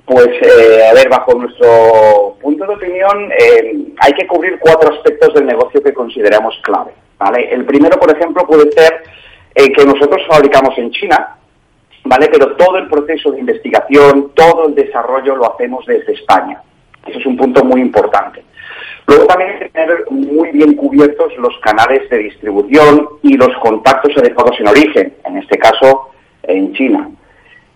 [0.08, 5.34] Pues, eh, a ver, bajo nuestro punto de opinión, eh, hay que cubrir cuatro aspectos
[5.34, 6.92] del negocio que consideramos clave.
[7.18, 7.52] ¿vale?
[7.52, 9.02] El primero, por ejemplo, puede ser
[9.54, 11.36] eh, que nosotros fabricamos en China,
[12.04, 12.28] ¿vale?
[12.32, 16.62] Pero todo el proceso de investigación, todo el desarrollo lo hacemos desde España.
[17.06, 18.42] Eso es un punto muy importante.
[19.06, 24.16] Luego también hay que tener muy bien cubiertos los canales de distribución y los contactos
[24.16, 26.12] adecuados en origen, en este caso
[26.44, 27.10] en China.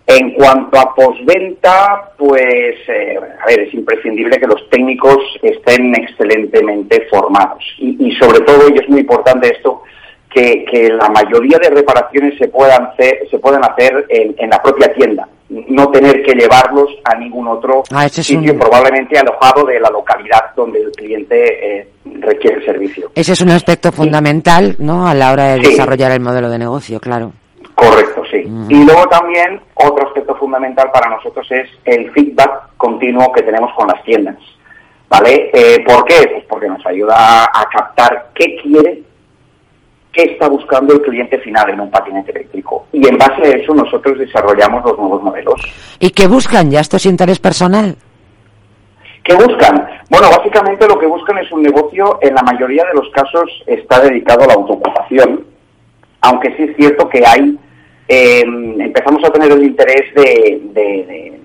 [0.05, 7.07] En cuanto a postventa, pues, eh, a ver, es imprescindible que los técnicos estén excelentemente
[7.09, 7.63] formados.
[7.77, 9.81] Y, y sobre todo, y es muy importante esto,
[10.29, 14.61] que, que, la mayoría de reparaciones se puedan hacer, se puedan hacer en, en la
[14.61, 15.27] propia tienda.
[15.49, 18.59] No tener que llevarlos a ningún otro ah, sitio, un...
[18.59, 21.87] probablemente alojado de la localidad donde el cliente eh,
[22.19, 23.11] requiere el servicio.
[23.13, 25.07] Ese es un aspecto fundamental, ¿no?
[25.07, 25.71] A la hora de sí.
[25.71, 27.31] desarrollar el modelo de negocio, claro.
[27.75, 28.43] Correcto, sí.
[28.45, 28.71] Uh -huh.
[28.71, 33.87] Y luego también otro aspecto fundamental para nosotros es el feedback continuo que tenemos con
[33.87, 34.37] las tiendas.
[35.09, 35.51] ¿Vale?
[35.53, 36.27] Eh, ¿Por qué?
[36.31, 39.03] Pues porque nos ayuda a captar qué quiere,
[40.11, 42.87] qué está buscando el cliente final en un patinete eléctrico.
[42.91, 45.61] Y en base a eso nosotros desarrollamos los nuevos modelos.
[45.99, 46.79] ¿Y qué buscan ya?
[46.79, 47.95] ¿Esto es interés personal?
[49.23, 49.87] ¿Qué buscan?
[50.09, 54.01] Bueno, básicamente lo que buscan es un negocio, en la mayoría de los casos está
[54.01, 55.45] dedicado a la autoocupación,
[56.21, 57.57] aunque sí es cierto que hay,
[58.07, 61.39] eh, empezamos a tener el interés de,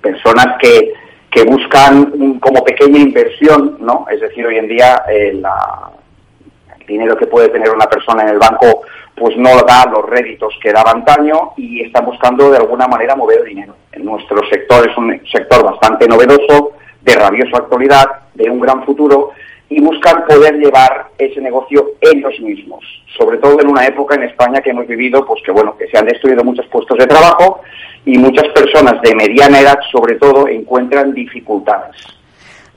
[0.00, 0.92] personas que,
[1.30, 4.06] que, buscan un, como pequeña inversión, ¿no?
[4.10, 8.38] Es decir, hoy en día eh, el dinero que puede tener una persona en el
[8.38, 8.82] banco
[9.20, 13.44] pues no da los réditos que daba antaño y están buscando de alguna manera mover
[13.44, 13.76] dinero.
[13.92, 19.32] En nuestro sector es un sector bastante novedoso, de rabiosa actualidad, de un gran futuro
[19.70, 22.84] y buscan poder llevar ese negocio ellos mismos,
[23.16, 25.96] sobre todo en una época en España que hemos vivido, pues que bueno, que se
[25.96, 27.60] han destruido muchos puestos de trabajo
[28.04, 31.96] y muchas personas de mediana edad, sobre todo, encuentran dificultades.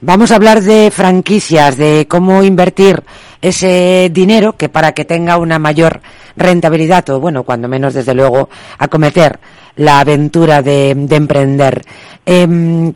[0.01, 3.01] Vamos a hablar de franquicias, de cómo invertir
[3.43, 5.99] ese dinero que para que tenga una mayor
[6.37, 9.37] rentabilidad o bueno, cuando menos desde luego acometer
[9.75, 11.81] la aventura de, de emprender.
[12.25, 12.47] Eh,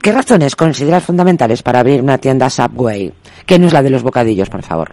[0.02, 3.12] ¿Qué razones consideras fundamentales para abrir una tienda Subway?
[3.46, 4.90] Que no es la de los bocadillos, por favor.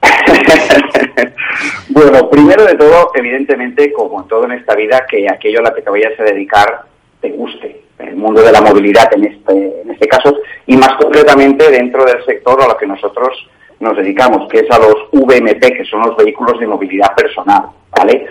[1.90, 5.82] bueno, primero de todo, evidentemente, como todo en esta vida, que aquello a lo que
[5.82, 6.82] te vayas a dedicar
[7.20, 7.82] te guste.
[7.98, 10.34] El mundo de la movilidad en este, en este caso,
[10.66, 13.36] y más concretamente dentro del sector a lo que nosotros
[13.82, 18.26] nos dedicamos, que es a los VMP, que son los vehículos de movilidad personal, ¿vale?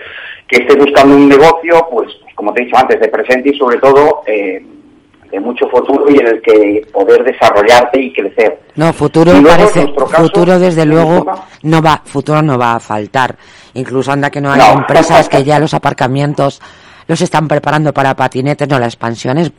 [0.48, 3.78] Que estés buscando un negocio, pues, como te he dicho antes, de presente y sobre
[3.78, 4.64] todo eh,
[5.30, 8.60] de mucho futuro y en el que poder desarrollarte y crecer.
[8.76, 11.26] No, futuro parece, futuro desde luego
[11.62, 13.36] no va, futuro no va a faltar.
[13.74, 16.62] Incluso anda que no hay empresas que ya los aparcamientos
[17.06, 19.52] los están preparando para patinetes, no, la expansión es,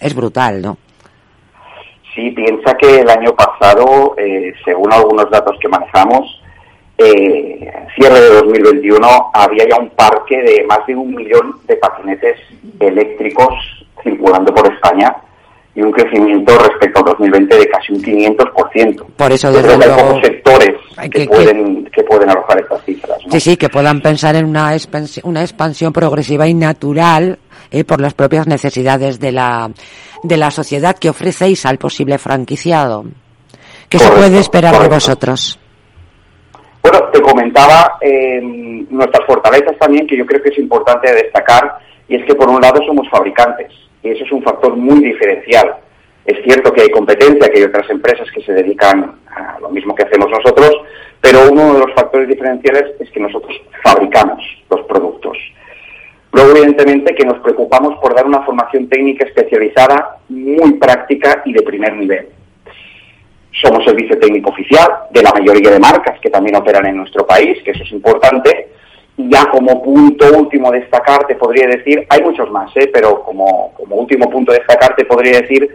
[0.00, 0.76] es, brutal, ¿no?
[2.14, 6.40] Sí, piensa que el año pasado, eh, según algunos datos que manejamos,
[6.98, 12.38] eh, cierre de 2021 había ya un parque de más de un millón de patinetes
[12.78, 13.54] eléctricos
[14.02, 15.16] circulando por España
[15.74, 19.06] y un crecimiento respecto al 2020 de casi un 500%.
[19.16, 20.74] Por eso, desde luego, hay pocos sectores
[21.10, 23.18] que, pueden, que pueden arrojar estas cifras.
[23.30, 27.38] Sí, sí, que puedan pensar en una expansión, una expansión progresiva y natural
[27.70, 29.70] eh, por las propias necesidades de la,
[30.22, 33.04] de la sociedad que ofrecéis al posible franquiciado.
[33.88, 35.58] ¿Qué se puede esperar de vosotros?
[36.82, 38.40] Bueno, te comentaba eh,
[38.88, 41.78] nuestras fortalezas también, que yo creo que es importante destacar,
[42.08, 45.76] y es que por un lado somos fabricantes y eso es un factor muy diferencial.
[46.24, 49.94] Es cierto que hay competencia, que hay otras empresas que se dedican a lo mismo
[49.94, 50.70] que hacemos nosotros,
[51.20, 55.36] pero uno de los factores diferenciales es que nosotros fabricamos los productos.
[56.32, 61.62] Luego, evidentemente, que nos preocupamos por dar una formación técnica especializada, muy práctica y de
[61.62, 62.28] primer nivel.
[63.60, 67.58] Somos servicio técnico oficial de la mayoría de marcas que también operan en nuestro país,
[67.64, 68.68] que eso es importante,
[69.16, 72.88] ya como punto último destacar, te podría decir, hay muchos más, ¿eh?
[72.92, 75.68] pero como, como último punto destacar, te podría decir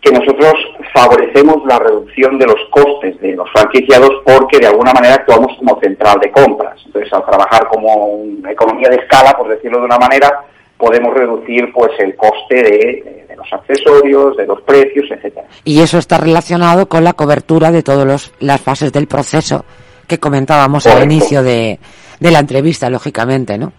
[0.00, 0.54] que nosotros
[0.94, 5.80] favorecemos la reducción de los costes de los franquiciados porque de alguna manera actuamos como
[5.80, 6.80] central de compras.
[6.86, 10.44] Entonces, al trabajar como una economía de escala, por decirlo de una manera,
[10.76, 15.46] podemos reducir pues el coste de, de, los accesorios, de los precios, etcétera.
[15.64, 19.64] Y eso está relacionado con la cobertura de todas las fases del proceso
[20.06, 21.78] que comentábamos al inicio de,
[22.20, 23.72] de la entrevista, lógicamente, ¿no?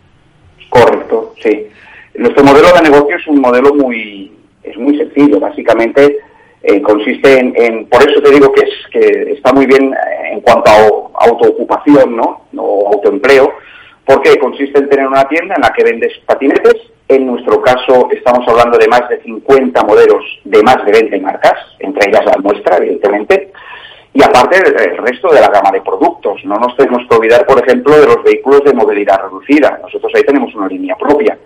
[0.70, 1.68] Correcto, sí.
[2.16, 4.32] Nuestro modelo de negocio es un modelo muy,
[4.70, 6.18] es muy sencillo, básicamente
[6.64, 10.42] eh, consiste en, por eso te digo que, es, que está muy bien eh, en
[10.42, 12.42] cuanto a autoocupación, ¿no?
[12.58, 13.54] O autoempleo,
[14.06, 16.76] porque consiste en tener una tienda en la que vendes patinetes,
[17.08, 21.56] en nuestro caso estamos hablando de más de 50 modelos de más de 20 marcas,
[21.80, 23.52] entre ellas la nuestra, evidentemente,
[24.14, 26.44] y aparte el resto de la gama de productos.
[26.44, 29.80] No nos tenemos que olvidar, por ejemplo, de los vehículos de movilidad reducida.
[29.82, 31.38] Nosotros ahí tenemos una línea propia.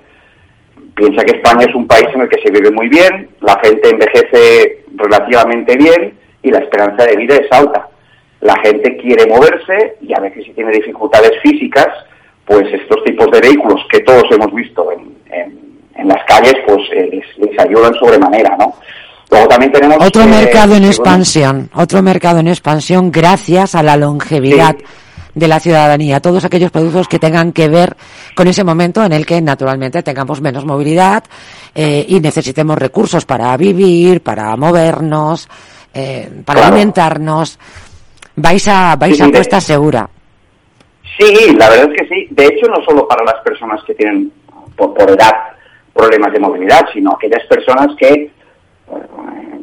[1.01, 3.89] Piensa que España es un país en el que se vive muy bien, la gente
[3.89, 7.87] envejece relativamente bien y la esperanza de vida es alta.
[8.39, 11.87] La gente quiere moverse y a veces si tiene dificultades físicas,
[12.45, 17.49] pues estos tipos de vehículos que todos hemos visto en, las calles, pues eh, les,
[17.49, 18.75] les ayudan sobremanera, ¿no?
[19.47, 24.75] también tenemos otro mercado en expansión, otro mercado en expansión gracias a la longevidad
[25.33, 27.95] de la ciudadanía, todos aquellos productos que tengan que ver
[28.35, 31.23] con ese momento en el que naturalmente tengamos menos movilidad
[31.73, 35.47] eh, y necesitemos recursos para vivir, para movernos,
[35.93, 37.59] eh, para alimentarnos.
[38.35, 40.09] Vais a vais a cuesta segura.
[41.17, 42.27] Sí, la verdad es que sí.
[42.31, 44.31] De hecho, no solo para las personas que tienen
[44.75, 45.33] por, por edad
[45.93, 48.31] problemas de movilidad, sino aquellas personas que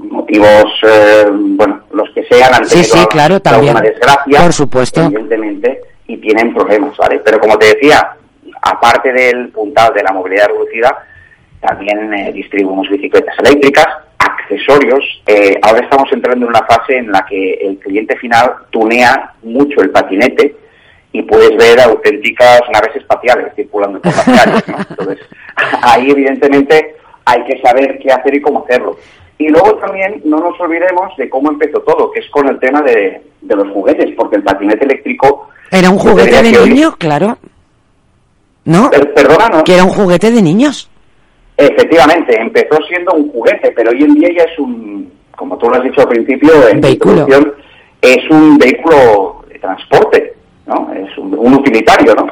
[0.01, 3.73] motivos, eh, bueno, los que sean, han sí, sí, claro, también.
[3.77, 7.21] una desgracia, por supuesto, evidentemente, y tienen problemas, ¿vale?
[7.25, 8.17] Pero como te decía,
[8.63, 11.05] aparte del puntal de la movilidad reducida,
[11.61, 13.87] también eh, distribuimos bicicletas eléctricas,
[14.19, 15.05] accesorios.
[15.27, 19.81] Eh, ahora estamos entrando en una fase en la que el cliente final tunea mucho
[19.81, 20.57] el patinete
[21.13, 24.65] y puedes ver auténticas naves espaciales circulando por las calles.
[24.91, 25.19] Entonces,
[25.83, 26.97] ahí evidentemente
[27.29, 28.97] hay que saber qué hacer y cómo hacerlo.
[29.39, 32.83] Y luego también no nos olvidemos de cómo empezó todo, que es con el tema
[32.83, 35.49] de, los juguetes, porque el patinete eléctrico...
[35.71, 36.97] ¿Era un juguete de niño?
[36.99, 37.39] Claro.
[38.65, 38.91] ¿No?
[38.91, 39.65] perdona, ¿no?
[39.65, 40.91] Que era un juguete de niños.
[41.57, 45.77] Efectivamente, empezó siendo un juguete, pero hoy en día ya es un, como tú lo
[45.77, 47.27] has dicho al principio, en vehículo.
[48.03, 50.35] es un vehículo de transporte,
[50.67, 50.91] ¿no?
[50.93, 52.27] Es un, utilitario, ¿no?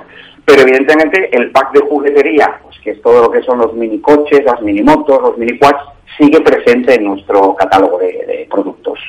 [0.45, 4.63] Pero evidentemente el pack de juguetería, que es todo lo que son los minicoches, las
[4.63, 5.83] minimotos, los miniquads,
[6.17, 9.01] sigue presente en nuestro catálogo de, productos.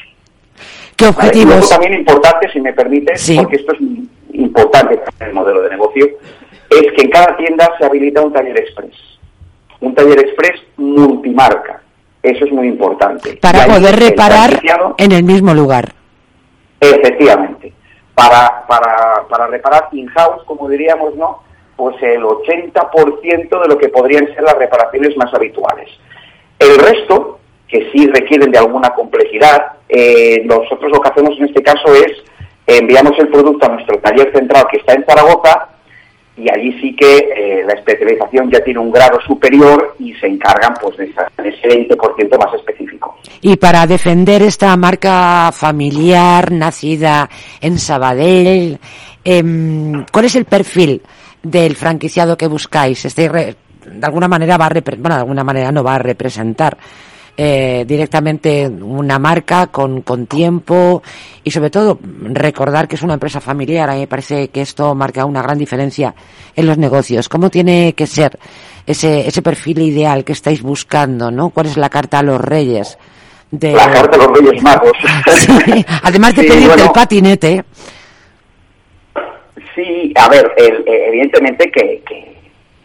[0.95, 1.69] ¿Qué objetivos?
[1.69, 3.79] también importante, si me permite, porque esto es
[4.33, 6.07] importante para el modelo de negocio,
[6.71, 8.95] es que en cada tienda se habilita un taller express.
[9.79, 11.79] Un taller express multimarca.
[12.23, 13.37] Eso es muy importante.
[13.39, 14.59] Para poder reparar
[14.97, 15.93] en el mismo lugar.
[16.79, 17.73] Efectivamente.
[18.15, 21.45] Para, para, para reparar in-house, como diríamos, ¿no?
[21.77, 25.89] Pues el 80% de lo que podrían ser las reparaciones más habituales.
[26.59, 31.63] El resto, que sí requieren de alguna complejidad, eh, nosotros lo que hacemos en este
[31.63, 32.11] caso es
[32.65, 35.69] enviamos el producto a nuestro taller central que está en Zaragoza
[36.37, 40.73] y allí sí que eh, la especialización ya tiene un grado superior y se encargan
[40.79, 43.17] pues de, ese 20% más específico.
[43.41, 47.27] Y para defender esta marca familiar nacida
[47.59, 48.77] en Sabadell,
[49.23, 51.01] em, ¿cuál es el perfil
[51.43, 53.05] del franquiciado que buscáis?
[53.05, 53.55] Este, de
[54.05, 56.77] alguna manera va a bueno, de alguna manera no va a representar
[57.39, 61.03] eh, directamente una marca con, con tiempo
[61.43, 63.87] y sobre todo recordar que es una empresa familiar.
[63.89, 66.15] A mí me parece que esto marca una gran diferencia
[66.55, 67.29] en los negocios.
[67.29, 68.39] ¿Cómo tiene que ser
[68.87, 71.29] ese, ese perfil ideal que estáis buscando?
[71.29, 71.49] ¿no?
[71.49, 72.97] ¿Cuál es la carta a los reyes?
[73.51, 73.71] De...
[73.71, 74.93] La carta a los reyes magos.
[76.01, 77.65] Además de pedirte el patinete.
[79.77, 82.37] Sí, a ver, evidentemente que, que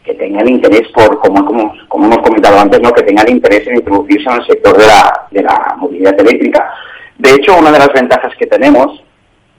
[0.04, 2.92] que tengan interés por, como, hemos comentado antes, ¿no?
[2.92, 6.70] que tengan interés en introducirse en el sector de la, de la movilidad eléctrica.
[7.18, 9.02] De hecho, una de las ventajas que tenemos,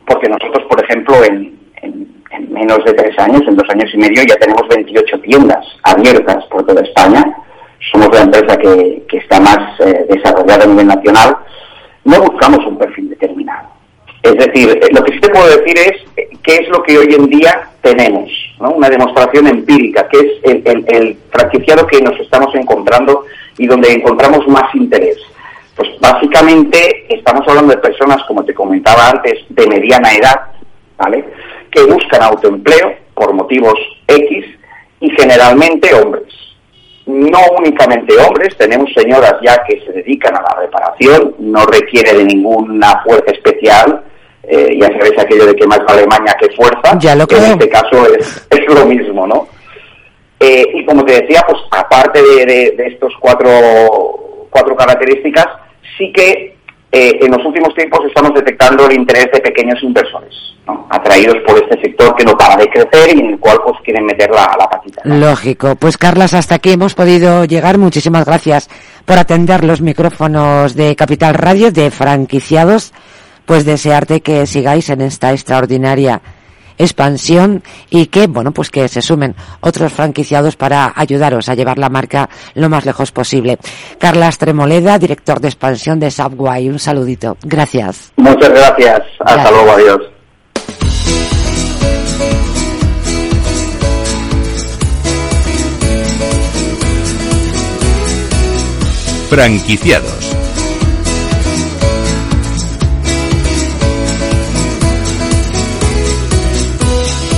[0.05, 2.11] porque nosotros, por ejemplo, en, en,
[2.51, 6.65] menos de tres años, en dos años y medio, ya tenemos 28 tiendas abiertas por
[6.65, 7.23] toda España.
[7.91, 11.37] Somos la empresa que, que está más eh, desarrollada a nivel nacional.
[12.03, 13.69] No buscamos un perfil determinado.
[14.23, 16.97] Es decir, eh, lo que sí te puedo decir es eh, qué es lo que
[16.97, 18.29] hoy en día tenemos,
[18.59, 18.71] ¿no?
[18.71, 23.25] una demostración empírica, que es el, el, franquiciado que nos estamos encontrando
[23.57, 25.17] y donde encontramos más interés.
[25.75, 30.41] Pues básicamente estamos hablando de personas, como te comentaba antes, de mediana edad,
[30.97, 31.25] ¿vale?
[31.71, 33.73] Que buscan autoempleo por motivos
[34.07, 34.45] X
[34.99, 36.31] y generalmente hombres.
[37.05, 42.23] No únicamente hombres, tenemos señoras ya que se dedican a la reparación, no requiere de
[42.23, 44.03] ninguna fuerza especial,
[44.43, 47.43] eh, ya sabéis aquello de que más vale maña que fuerza, ya lo que en
[47.43, 49.47] este caso es, es lo mismo, ¿no?
[50.39, 53.49] Eh, y como te decía, pues aparte de, de, estos cuatro,
[54.49, 55.47] cuatro características,
[55.97, 56.57] sí que
[56.91, 60.35] eh, en los últimos tiempos estamos detectando el interés de pequeños inversores,
[60.67, 60.85] ¿no?
[60.89, 64.05] atraídos por este sector que no para de crecer y en el cual pues quieren
[64.05, 65.01] meter la, la patita.
[65.05, 65.75] Lógico.
[65.75, 67.77] Pues Carlas, hasta aquí hemos podido llegar.
[67.77, 68.69] Muchísimas gracias
[69.05, 72.93] por atender los micrófonos de Capital Radio de franquiciados
[73.45, 76.21] pues desearte que sigáis en esta extraordinaria
[76.77, 81.89] expansión y que, bueno, pues que se sumen otros franquiciados para ayudaros a llevar la
[81.89, 83.57] marca lo más lejos posible.
[83.99, 87.37] Carlas Tremoleda, director de expansión de Subway, un saludito.
[87.43, 88.13] Gracias.
[88.17, 89.01] Muchas gracias.
[89.19, 90.01] Hasta luego, adiós.
[99.29, 100.42] Franquiciados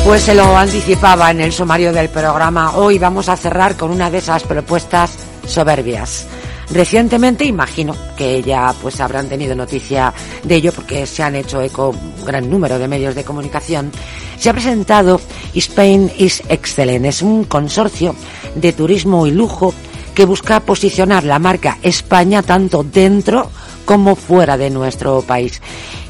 [0.05, 2.77] Pues se lo anticipaba en el sumario del programa.
[2.77, 6.27] Hoy vamos a cerrar con una de esas propuestas soberbias.
[6.69, 11.89] Recientemente, imagino que ya pues habrán tenido noticia de ello porque se han hecho eco
[11.89, 13.91] un gran número de medios de comunicación.
[14.37, 15.19] Se ha presentado
[15.55, 17.07] Spain is Excellent.
[17.07, 18.15] Es un consorcio
[18.53, 19.73] de turismo y lujo
[20.13, 23.49] que busca posicionar la marca España tanto dentro
[23.85, 25.59] como fuera de nuestro país.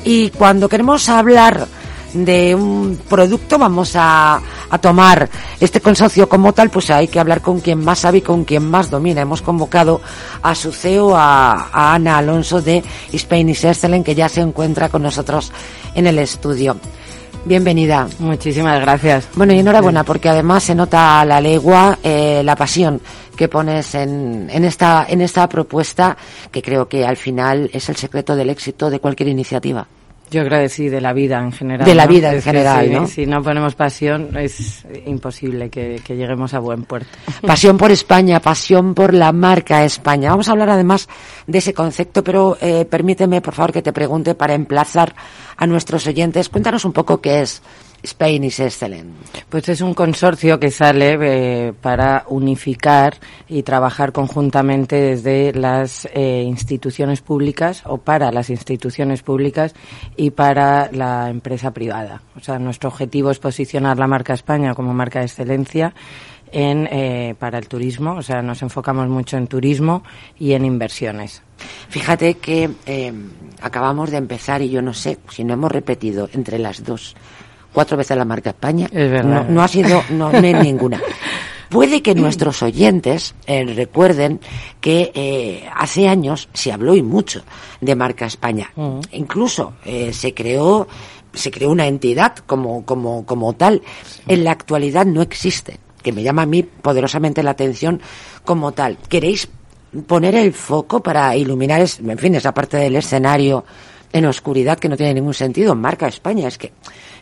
[0.04, 1.66] Y cuando queremos hablar
[2.16, 7.42] de un producto, vamos a, a, tomar este consorcio como tal, pues hay que hablar
[7.42, 9.22] con quien más sabe y con quien más domina.
[9.22, 10.02] Hemos convocado
[10.42, 12.84] a su CEO, a, Ana Alonso de
[13.18, 15.52] Spanish Excellent, que ya se encuentra con nosotros
[15.94, 16.78] en el estudio.
[17.44, 18.08] Bienvenida.
[18.20, 19.28] Muchísimas gracias.
[19.36, 23.00] Bueno, y enhorabuena, porque además se nota la legua, eh, la pasión
[23.36, 26.18] que pones en, en, esta, en esta propuesta,
[26.52, 29.86] que creo que al final es el secreto del éxito de cualquier iniciativa.
[30.32, 31.86] Yo creo que sí, de la vida en general.
[31.86, 33.08] De la vida en general, ¿no?
[33.08, 37.10] Si no ponemos pasión, es imposible que, lleguemos a buen puerto.
[37.46, 40.30] Pasión por España, pasión por la marca España.
[40.30, 41.08] Vamos a hablar además
[41.46, 45.16] de ese concepto, pero eh, permíteme, por favor, que te pregunte para emplazar
[45.58, 46.50] a nuestros oyentes.
[46.50, 47.62] Cuéntanos un poco qué es
[48.06, 49.16] Spain is Excellent.
[49.50, 56.44] Pues es un consorcio que sale eh, para unificar y trabajar conjuntamente desde las eh,
[56.46, 59.74] instituciones públicas o para las instituciones públicas
[60.16, 62.22] y para la empresa privada.
[62.36, 65.94] O sea, nuestro objetivo es posicionar la marca España como marca de excelencia
[66.52, 70.04] en, eh, para el turismo, o sea, nos enfocamos mucho en turismo
[70.38, 71.42] y en inversiones.
[71.90, 72.70] Fíjate que
[73.62, 77.16] acabamos de empezar y yo no sé si no hemos repetido entre las dos
[77.76, 78.90] cuatro veces la marca España.
[78.92, 81.00] No, ha sido, no, hay ninguna.
[81.70, 84.40] Puede que nuestros oyentes eh, recuerden
[84.80, 87.44] que eh, hace años se habló y mucho
[87.82, 88.72] de marca España.
[88.76, 89.00] Mm.
[89.12, 90.88] Incluso eh, se creó
[91.34, 93.82] se creó una entidad como como como tal.
[94.28, 98.00] En la actualidad no existe, que me llama a mí poderosamente la atención
[98.46, 98.98] como tal.
[99.10, 99.50] ¿Queréis
[100.08, 103.66] poner el foco para iluminar, en fin, esa parte del escenario
[104.16, 105.76] en oscuridad que no tiene ningún sentido.
[105.76, 106.72] Marca España, es que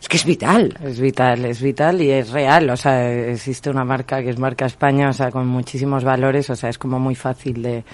[0.04, 0.76] es que es vital.
[0.84, 2.68] Es vital, es vital y es real.
[2.68, 6.50] O sea, existe una marca que es Marca España, o sea, con muchísimos valores.
[6.50, 7.84] O sea, es como muy fácil de,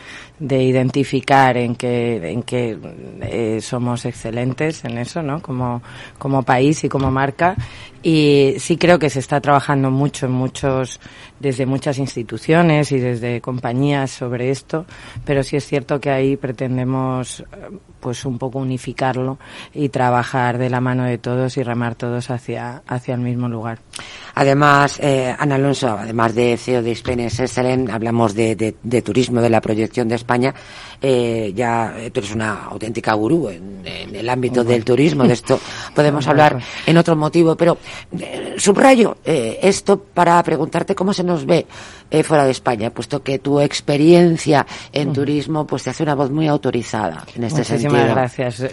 [0.40, 2.76] de identificar en que, en que
[3.20, 5.40] eh, somos excelentes en eso, ¿no?
[5.40, 5.82] Como,
[6.18, 7.54] como país y como marca.
[8.02, 10.98] Y sí creo que se está trabajando mucho en muchos,
[11.38, 14.86] desde muchas instituciones y desde compañías sobre esto,
[15.24, 17.44] pero sí es cierto que ahí pretendemos
[18.00, 19.38] pues un poco unificarlo
[19.74, 23.78] y trabajar de la mano de todos y remar todos hacia, hacia el mismo lugar.
[24.34, 29.50] Además, eh, Ana Alonso, además de CEO de Spain Excellent, hablamos de, de, turismo, de
[29.50, 30.54] la proyección de España.
[31.02, 33.80] Eh, ya eh, tú eres una auténtica gurú en,
[34.14, 35.58] el ámbito del turismo, de esto
[35.94, 37.78] podemos hablar en otro motivo, pero
[38.18, 41.66] eh, subrayo esto para preguntarte cómo se nos ve
[42.24, 46.48] fuera de España, puesto que tu experiencia en turismo pues te hace una voz muy
[46.48, 47.92] autorizada en este sentido.
[47.92, 48.64] Muchísimas gracias.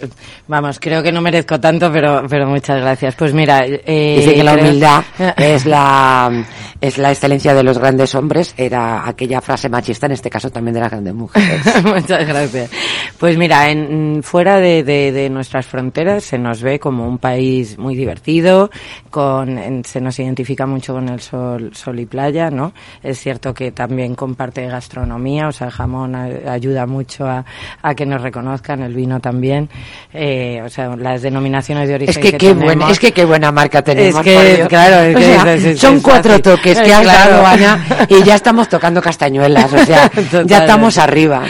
[0.48, 3.14] Vamos, creo que no merezco tanto, pero, pero muchas gracias.
[3.14, 5.04] Pues mira, Dice que la humildad
[5.36, 6.44] es la,
[6.80, 10.74] es la excelencia de los grandes hombres, era aquella frase machista, en este caso también
[10.74, 11.62] de las grandes mujeres.
[12.18, 12.70] Muchas gracias.
[13.18, 17.96] Pues mira, en, fuera de, de, nuestras fronteras se nos ve como un país muy
[17.96, 18.70] divertido,
[19.10, 22.72] con, se nos identifica mucho con el sol, sol y playa, ¿no?
[23.02, 27.44] Es cierto que también comparte gastronomía, o sea, el jamón ayuda mucho a,
[27.82, 29.68] a que nos reconozcan, el vino también,
[30.12, 33.24] eh, o sea, las denominaciones de origen es que, que qué buena, es que qué
[33.24, 34.24] buena marca tenemos.
[34.24, 38.68] Es que, claro, es que son cuatro toques que has dado, Ana, y ya estamos
[38.68, 40.10] tocando castañuelas, o sea,
[40.44, 41.42] ya estamos arriba.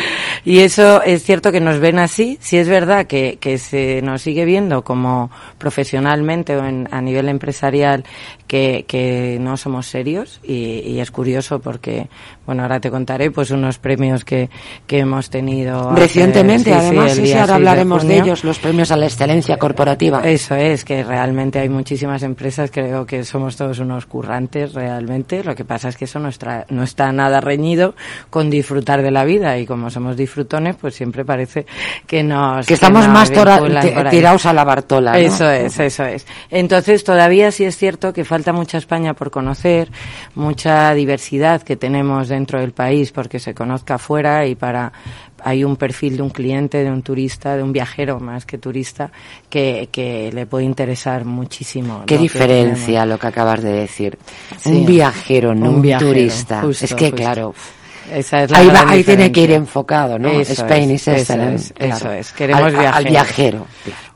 [0.49, 4.23] Y eso es cierto que nos ven así, si es verdad que, que se nos
[4.23, 8.07] sigue viendo como profesionalmente o en, a nivel empresarial
[8.49, 12.09] que, que no somos serios y, y, es curioso porque,
[12.47, 14.49] bueno, ahora te contaré pues unos premios que,
[14.87, 15.95] que hemos tenido.
[15.95, 20.23] Recientemente, además, sí, ahora hablaremos de, ellos, los premios a la excelencia corporativa.
[20.25, 25.55] Eso es, que realmente hay muchísimas empresas, creo que somos todos unos currantes realmente, lo
[25.55, 27.95] que pasa es que eso no está, no está nada reñido
[28.31, 31.67] con disfrutar de la vida y como somos disfrutones, pues siempre parece
[32.07, 32.67] que nos...
[32.67, 35.13] Que estamos más tirados a la Bartola.
[35.13, 35.19] ¿no?
[35.19, 36.27] Eso es, eso es.
[36.51, 39.91] Entonces todavía sí es cierto que falta mucha España por conocer,
[40.35, 44.93] mucha diversidad que tenemos dentro del país porque se conozca afuera y para
[45.45, 49.11] hay un perfil de un cliente, de un turista, de un viajero más que turista,
[49.49, 52.03] que, que le puede interesar muchísimo.
[52.07, 54.19] Qué diferencia lo que acabas de decir.
[54.65, 56.63] un viajero, no un, turista.
[56.69, 57.55] es que, claro.
[58.13, 60.31] Esa es la ahí, ahí tiene que ir enfocado, ¿no?
[60.31, 62.33] Spain es, eso es, eso es.
[62.33, 62.97] Queremos al, viajeros.
[62.97, 63.67] Al viajero.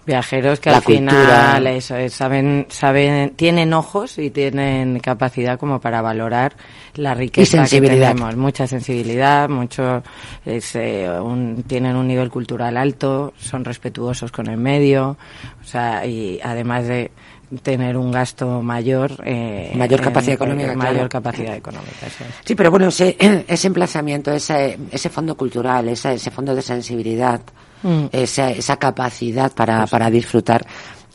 [0.05, 6.55] Viajeros que al final eso saben, saben, tienen ojos y tienen capacidad como para valorar
[6.95, 8.35] la riqueza que tenemos.
[8.37, 10.03] Mucha sensibilidad, mucho,
[10.45, 15.17] eh, un, tienen un nivel cultural alto, son respetuosos con el medio,
[15.61, 17.13] o sea, y además de
[17.63, 22.07] tener un gasto mayor eh, mayor capacidad económica mayor capacidad económica
[22.43, 23.15] sí pero bueno ese,
[23.47, 27.43] ese emplazamiento ese ese fondo cultural ese, ese fondo de sensibilidad
[27.83, 28.07] mm.
[28.13, 30.67] esa, esa capacidad para, para disfrutar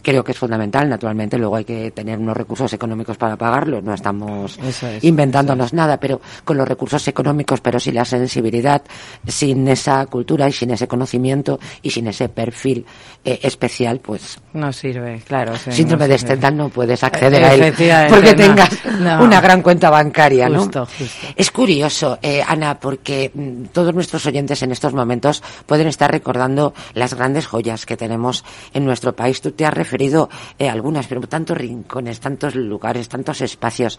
[0.02, 0.90] creo que es fundamental.
[0.90, 3.82] Naturalmente, luego hay que tener unos recursos económicos para pagarlo.
[3.82, 4.60] No estamos
[5.02, 8.82] inventándonos nada, pero con los recursos económicos, pero sin la sensibilidad,
[9.28, 12.86] sin esa cultura y sin ese conocimiento y sin ese perfil
[13.24, 14.40] eh, especial, pues.
[14.54, 15.54] No sirve, claro.
[15.58, 17.74] síndrome de Stendhal no puedes acceder a él
[18.10, 18.70] porque tengas
[19.20, 20.70] una gran cuenta bancaria, ¿no?
[21.36, 26.74] Es curioso, eh, Ana, porque mm, todos nuestros oyentes en estos momentos pueden estar recordando
[26.94, 28.44] las grandes joyas que tenemos
[28.74, 29.42] en nuestro país.
[29.42, 30.30] Tú te has referido
[30.60, 33.98] eh, algunas, pero tantos rincones, tantos lugares, tantos espacios.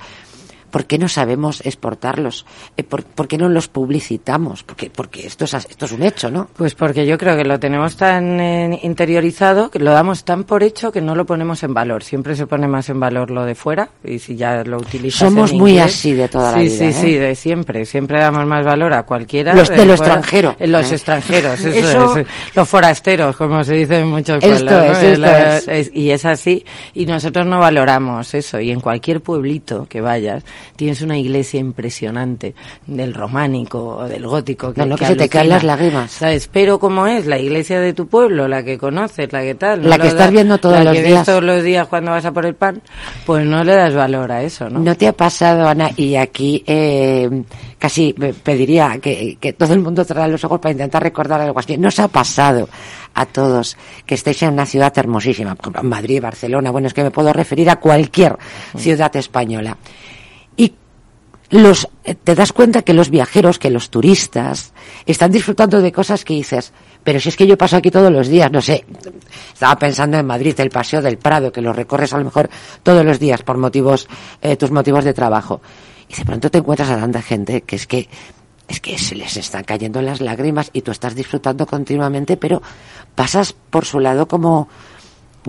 [0.70, 2.46] ¿Por qué no sabemos exportarlos?
[2.76, 4.62] Eh, ¿Por, qué no los publicitamos?
[4.62, 6.48] Porque, porque esto, es, esto es un hecho, ¿no?
[6.56, 10.62] Pues porque yo creo que lo tenemos tan eh, interiorizado, que lo damos tan por
[10.62, 12.02] hecho que no lo ponemos en valor.
[12.02, 15.52] Siempre se pone más en valor lo de fuera y si ya lo utilizas Somos
[15.52, 16.70] muy así de toda la vida.
[16.70, 17.84] Sí, sí, sí, de siempre.
[17.84, 19.54] Siempre damos más valor a cualquiera.
[19.54, 20.56] Los de, lo extranjero.
[20.58, 22.26] Los extranjeros, eso, Es.
[22.54, 25.02] Los forasteros, como se dice en muchos pueblos.
[25.02, 25.72] Esto.
[25.92, 26.64] Y es así.
[26.94, 28.60] Y nosotros no valoramos eso.
[28.60, 30.44] Y en cualquier pueblito que vayas,
[30.76, 32.54] tienes una iglesia impresionante
[32.86, 34.72] del románico o del gótico.
[34.72, 36.10] Que, no, que, se te caen las lágrimas.
[36.10, 36.48] ¿Sabes?
[36.52, 39.88] Pero como es la iglesia de tu pueblo, la que conoces, la que tal.
[39.88, 41.26] la que estás viendo todos los días.
[41.26, 42.82] todos los días cuando vas a por el pan,
[43.26, 44.80] pues no le das valor a eso, ¿no?
[44.80, 45.90] ¿No te ha pasado, Ana?
[45.96, 47.28] Y aquí eh,
[47.78, 51.76] casi pediría que, que todo el mundo cerrara los ojos para intentar recordar algo así.
[51.76, 52.68] ¿No os ha pasado
[53.14, 55.56] a todos que estéis en una ciudad hermosísima?
[55.82, 58.36] Madrid, Barcelona, bueno, es que me puedo referir a cualquier
[58.76, 59.76] ciudad española
[61.50, 64.72] los, eh, te das cuenta que los viajeros, que los turistas,
[65.06, 66.72] están disfrutando de cosas que dices,
[67.02, 68.84] pero si es que yo paso aquí todos los días, no sé,
[69.52, 72.50] estaba pensando en Madrid, el Paseo del Prado, que lo recorres a lo mejor
[72.82, 74.08] todos los días por motivos,
[74.42, 75.60] eh, tus motivos de trabajo.
[76.08, 78.08] Y de pronto te encuentras a tanta gente que es que
[78.66, 82.62] es que se les están cayendo las lágrimas y tú estás disfrutando continuamente, pero
[83.14, 84.68] pasas por su lado como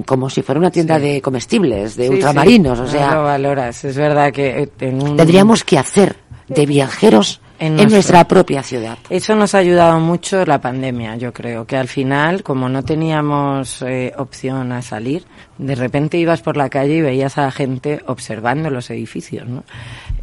[0.04, 3.84] como si fuera una tienda de comestibles, de ultramarinos, o sea, lo valoras.
[3.86, 6.16] Es verdad que eh, tendríamos que hacer
[6.48, 8.98] de viajeros en, nuestra propia ciudad.
[9.10, 13.82] Eso nos ha ayudado mucho la pandemia, yo creo, que al final, como no teníamos
[13.82, 15.26] eh, opción a salir,
[15.58, 19.64] de repente ibas por la calle y veías a la gente observando los edificios, ¿no?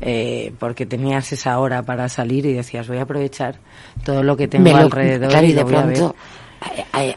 [0.01, 3.57] Eh, porque tenías esa hora para salir y decías, voy a aprovechar
[4.05, 6.15] todo lo que tengo alrededor y, de pronto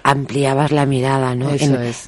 [0.03, 1.49] ampliabas la mirada, ¿no?
[1.49, 2.07] Eso es.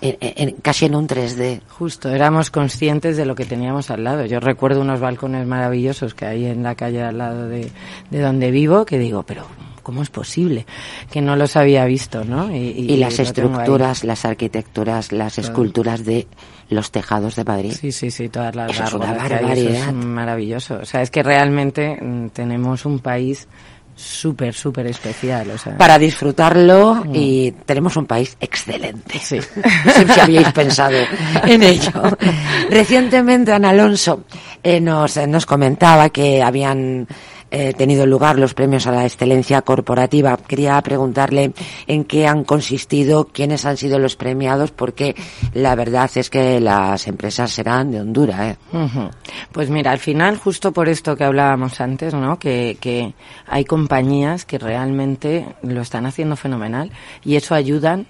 [0.61, 1.61] casi en un 3D.
[1.67, 4.25] Justo, éramos conscientes de lo que teníamos al lado.
[4.25, 7.71] Yo recuerdo unos balcones maravillosos que hay en la calle al lado de,
[8.09, 9.45] donde vivo, que digo, pero
[9.83, 10.65] ¿cómo es posible?
[11.09, 12.53] Que no los había visto, ¿no?
[12.53, 16.27] Y, las estructuras, las arquitecturas, las esculturas de
[16.69, 17.73] los tejados de Madrid.
[17.73, 19.89] Sí, sí, sí, todas las eso es una barbaridad.
[19.89, 20.79] es maravilloso.
[20.81, 23.47] O sea, es que realmente mm, tenemos un país
[24.01, 25.51] súper, súper especial.
[25.51, 25.77] O sea.
[25.77, 27.15] Para disfrutarlo mm.
[27.15, 29.19] y tenemos un país excelente.
[29.19, 29.39] Sí.
[30.13, 30.97] si habíais pensado
[31.45, 31.91] en ello.
[32.69, 34.25] Recientemente Ana Alonso
[34.63, 37.07] eh, nos, nos comentaba que habían
[37.51, 40.37] eh, tenido lugar los premios a la excelencia corporativa.
[40.37, 41.51] Quería preguntarle
[41.85, 45.15] en qué han consistido, quiénes han sido los premiados, porque
[45.53, 48.57] la verdad es que las empresas serán de Honduras.
[48.73, 48.79] ¿eh?
[49.51, 52.39] Pues mira, al final, justo por esto que hablábamos antes, ¿no?
[52.39, 53.13] Que, que
[53.45, 56.91] hay compañías que realmente lo están haciendo fenomenal
[57.23, 58.07] y eso ayudan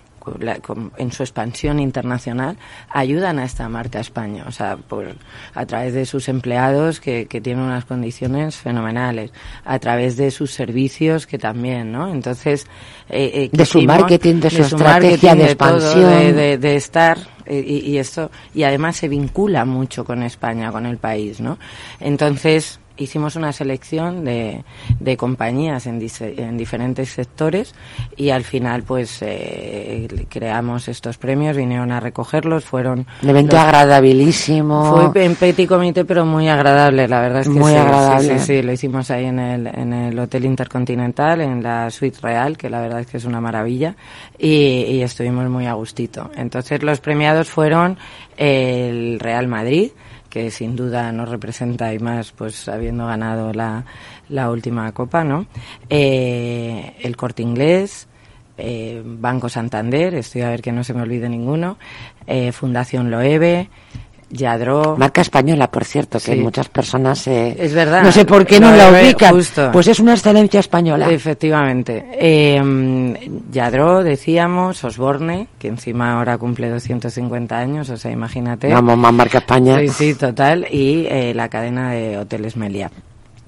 [0.97, 2.57] en su expansión internacional
[2.89, 5.15] ayudan a esta marca España, o sea, por,
[5.53, 9.31] a través de sus empleados que, que tienen unas condiciones fenomenales,
[9.65, 12.11] a través de sus servicios que también, ¿no?
[12.11, 12.67] Entonces,
[13.09, 17.91] eh, eh de su marketing, de su estrategia de, expansión, de, de, estar eh, y,
[17.91, 21.57] y, esto y además se vincula mucho con España, con el país, ¿no?
[21.99, 24.63] Entonces hicimos una selección de,
[24.99, 27.73] de compañías en, en, diferentes sectores
[28.15, 33.05] y al final pues eh, creamos estos premios, vinieron a recogerlos, fueron...
[33.21, 35.11] Un evento agradabilísimo.
[35.11, 38.39] Fue en petit comité pero muy agradable, la verdad es que muy agradable.
[38.39, 42.57] Sí, sí, lo hicimos ahí en el, en el Hotel Intercontinental, en la Suite Real,
[42.57, 43.95] que la verdad es que es una maravilla
[44.37, 46.31] y, y estuvimos muy a gustito.
[46.35, 47.97] Entonces los premiados fueron
[48.37, 49.91] el Real Madrid,
[50.31, 53.85] que sin duda nos representa y más pues habiendo ganado la,
[54.29, 55.45] la última copa, ¿no?
[55.89, 58.07] Eh, el Corte Inglés,
[58.57, 61.77] eh, Banco Santander, estoy a ver que no se me olvide ninguno,
[62.25, 63.69] eh, Fundación Loewe,
[64.31, 64.95] Yadro.
[64.97, 68.03] Marca española, por cierto, que muchas personas eh, es verdad.
[68.03, 69.35] no sé por qué no la ubican.
[69.71, 71.09] Pues es una excelencia española.
[71.09, 72.05] Efectivamente.
[72.13, 72.61] Eh,
[73.51, 78.71] Yadro, decíamos, Osborne, que encima ahora cumple 250 años, o sea, imagínate.
[78.71, 79.79] Vamos, más marca España.
[79.79, 80.67] Sí, sí, total.
[80.71, 82.89] Y eh, la cadena de hoteles Melia.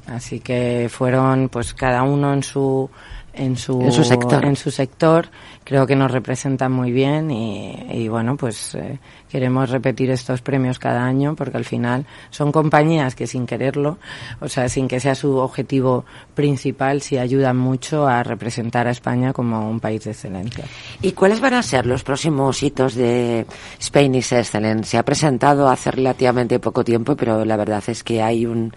[0.07, 2.89] Así que fueron, pues, cada uno en su
[3.33, 4.45] en su, en su sector.
[4.45, 5.27] En su sector
[5.63, 8.99] creo que nos representan muy bien y, y bueno, pues eh,
[9.29, 13.97] queremos repetir estos premios cada año porque al final son compañías que sin quererlo,
[14.41, 16.05] o sea, sin que sea su objetivo
[16.35, 20.65] principal, sí ayudan mucho a representar a España como un país de excelencia.
[21.01, 23.45] ¿Y cuáles van a ser los próximos hitos de
[23.81, 24.91] Spanish Excellence?
[24.91, 28.73] Se ha presentado hace relativamente poco tiempo, pero la verdad es que hay un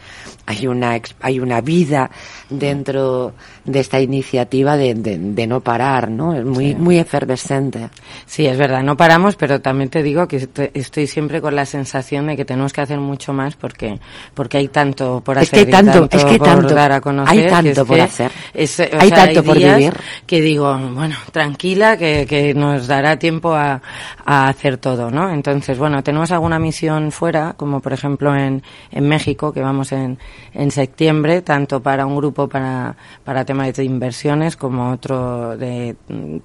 [0.47, 2.11] hay una hay una vida
[2.49, 3.35] dentro
[3.65, 6.35] de esta iniciativa de, de, no parar, ¿no?
[6.35, 7.89] Es muy muy efervescente.
[8.27, 12.27] Sí, es verdad, no paramos, pero también te digo que estoy siempre con la sensación
[12.27, 13.99] de que tenemos que hacer mucho más porque
[14.35, 17.45] porque hay tanto por hacer, es que tanto, es que tanto, por dar a conocer,
[17.45, 19.95] hay tanto por hacer, hay tanto por vivir,
[20.27, 23.81] que digo, bueno, tranquila, que, que nos dará tiempo a,
[24.25, 25.31] a hacer todo, ¿no?
[25.31, 30.19] Entonces, bueno, tenemos alguna misión fuera, como por ejemplo en, en México, que vamos en,
[30.55, 36.39] en septiembre, tanto para un grupo para, para temas de inversiones como otro de mm,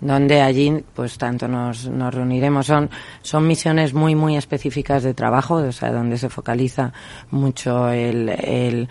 [0.00, 2.66] donde allí, pues tanto nos, nos reuniremos.
[2.66, 2.90] Son
[3.22, 6.92] son misiones muy, muy específicas de trabajo, o sea, donde se focaliza
[7.30, 8.88] mucho el, el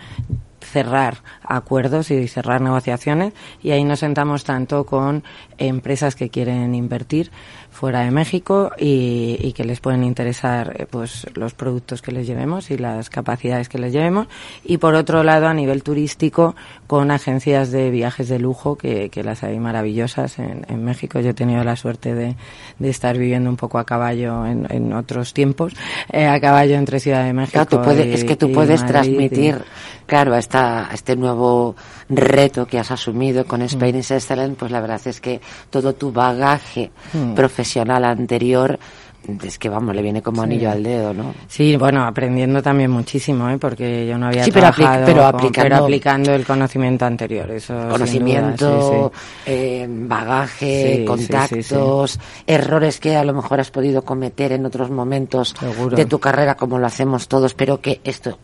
[0.60, 3.32] cerrar acuerdos y cerrar negociaciones
[3.62, 5.22] y ahí nos sentamos tanto con
[5.58, 7.30] empresas que quieren invertir
[7.76, 12.26] fuera de México y, y, que les pueden interesar eh, pues los productos que les
[12.26, 14.26] llevemos y las capacidades que les llevemos.
[14.64, 16.56] Y por otro lado a nivel turístico
[16.86, 21.20] con agencias de viajes de lujo que, que las hay maravillosas en, en, México.
[21.20, 22.36] Yo he tenido la suerte de,
[22.78, 25.74] de estar viviendo un poco a caballo en, en otros tiempos
[26.10, 29.62] eh, a caballo entre Ciudad de México claro, tú puedes, es que tú puedes transmitir
[30.06, 31.76] claro a esta, este nuevo
[32.08, 36.12] reto que has asumido con Spain is Excellent, pues la verdad es que todo tu
[36.12, 37.34] bagaje Mm.
[37.34, 38.78] profesional anterior
[39.42, 40.44] es que vamos, le viene como Sí.
[40.44, 41.34] anillo al dedo, ¿no?
[41.48, 43.58] Sí, bueno, aprendiendo también muchísimo, ¿eh?
[43.58, 47.06] porque yo no había Sí, pero apli- trabajado, pero con- aplicando- pero aplicando el conocimiento
[47.06, 47.50] anterior.
[47.50, 49.12] Eso, duda, Conocimiento,
[49.44, 55.56] sí, eh, bagaje, contactos, errores que a lo mejor has podido cometer en otros momentos
[55.58, 55.96] Seguro.
[55.96, 58.38] de tu carrera, como lo hacemos todos, pero que esto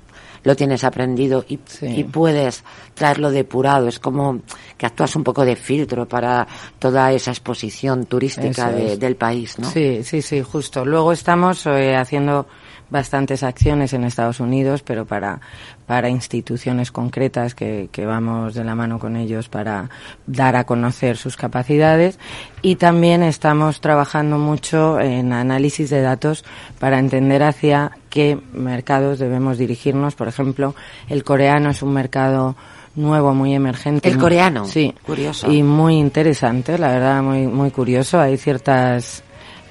[0.45, 2.64] lo tienes aprendido y, y puedes
[2.95, 3.88] traerlo depurado.
[3.88, 4.40] Es como
[4.76, 6.47] que actúas un poco de filtro para
[6.78, 9.70] toda esa exposición turística de- del país, ¿no?
[9.70, 10.84] Sí, sí, sí, justo.
[10.84, 12.47] Luego estamos eh, haciendo
[12.90, 15.40] bastantes acciones en Estados Unidos, pero para,
[15.86, 19.88] para instituciones concretas que, que vamos de la mano con ellos para
[20.26, 22.18] dar a conocer sus capacidades.
[22.61, 26.45] Y también estamos trabajando mucho en análisis de datos
[26.78, 30.14] para entender hacia qué mercados debemos dirigirnos.
[30.14, 30.74] Por ejemplo,
[31.08, 32.54] el coreano es un mercado
[32.94, 34.06] nuevo, muy emergente.
[34.10, 34.92] El coreano, Sí.
[35.02, 35.50] curioso.
[35.50, 38.20] Y muy interesante, la verdad, muy, muy curioso.
[38.20, 39.22] Hay ciertas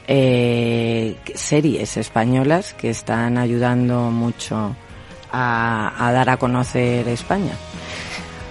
[0.07, 4.75] eh, series españolas que están ayudando mucho
[5.31, 7.53] a, a dar a conocer España.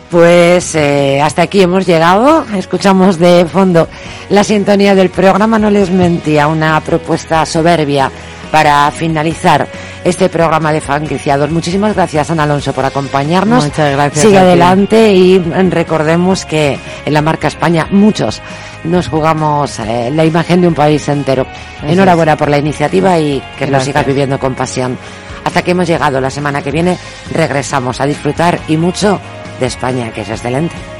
[0.09, 2.45] Pues eh, hasta aquí hemos llegado.
[2.57, 3.88] Escuchamos de fondo
[4.28, 5.59] la sintonía del programa.
[5.59, 8.11] No les mentía, una propuesta soberbia
[8.51, 9.66] para finalizar
[10.05, 11.51] este programa de franquiciados.
[11.51, 13.64] Muchísimas gracias, Ana Alonso, por acompañarnos.
[13.64, 18.40] Muchas gracias Sigue adelante y recordemos que en la marca España muchos
[18.84, 21.46] nos jugamos eh, la imagen de un país entero.
[21.82, 24.98] Enhorabuena por la iniciativa y que lo sigas viviendo con pasión.
[25.44, 26.20] Hasta que hemos llegado.
[26.20, 26.98] La semana que viene
[27.32, 29.20] regresamos a disfrutar y mucho
[29.59, 30.99] de España, que es excelente.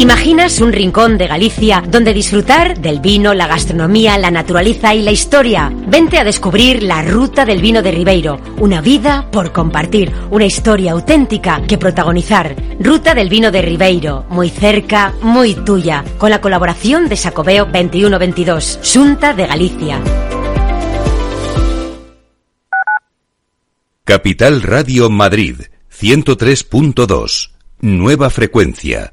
[0.00, 5.10] ¿Imaginas un rincón de Galicia donde disfrutar del vino, la gastronomía, la naturaleza y la
[5.10, 5.70] historia?
[5.88, 10.92] Vente a descubrir la Ruta del Vino de Ribeiro, una vida por compartir, una historia
[10.92, 12.56] auténtica que protagonizar.
[12.80, 18.80] Ruta del Vino de Ribeiro, muy cerca, muy tuya, con la colaboración de Sacobeo 2122,
[18.82, 20.00] Junta de Galicia.
[24.04, 25.56] Capital Radio Madrid
[25.92, 27.50] 103.2.
[27.82, 29.12] Nueva frecuencia.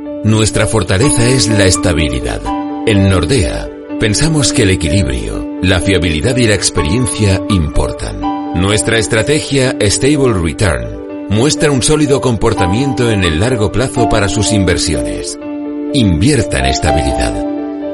[0.23, 2.41] nuestra fortaleza es la estabilidad.
[2.85, 3.69] En Nordea,
[3.99, 8.19] pensamos que el equilibrio, la fiabilidad y la experiencia importan.
[8.55, 15.39] Nuestra estrategia Stable Return muestra un sólido comportamiento en el largo plazo para sus inversiones.
[15.93, 17.45] Invierta en estabilidad.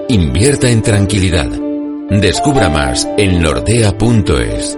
[0.10, 1.50] Invierta en tranquilidad.
[2.10, 4.78] Descubra más en nordea.es.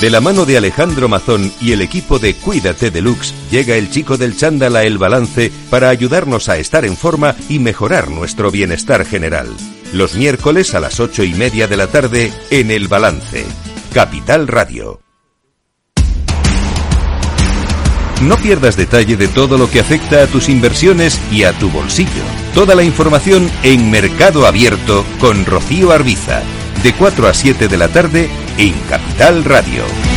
[0.00, 4.18] De la mano de Alejandro Mazón y el equipo de Cuídate Deluxe, llega el chico
[4.18, 9.06] del chándal a El Balance para ayudarnos a estar en forma y mejorar nuestro bienestar
[9.06, 9.48] general.
[9.94, 13.46] Los miércoles a las ocho y media de la tarde en El Balance.
[13.94, 15.00] Capital Radio.
[18.20, 22.22] No pierdas detalle de todo lo que afecta a tus inversiones y a tu bolsillo.
[22.54, 26.42] Toda la información en Mercado Abierto con Rocío Arbiza,
[26.82, 30.15] de 4 a 7 de la tarde en Capital Radio.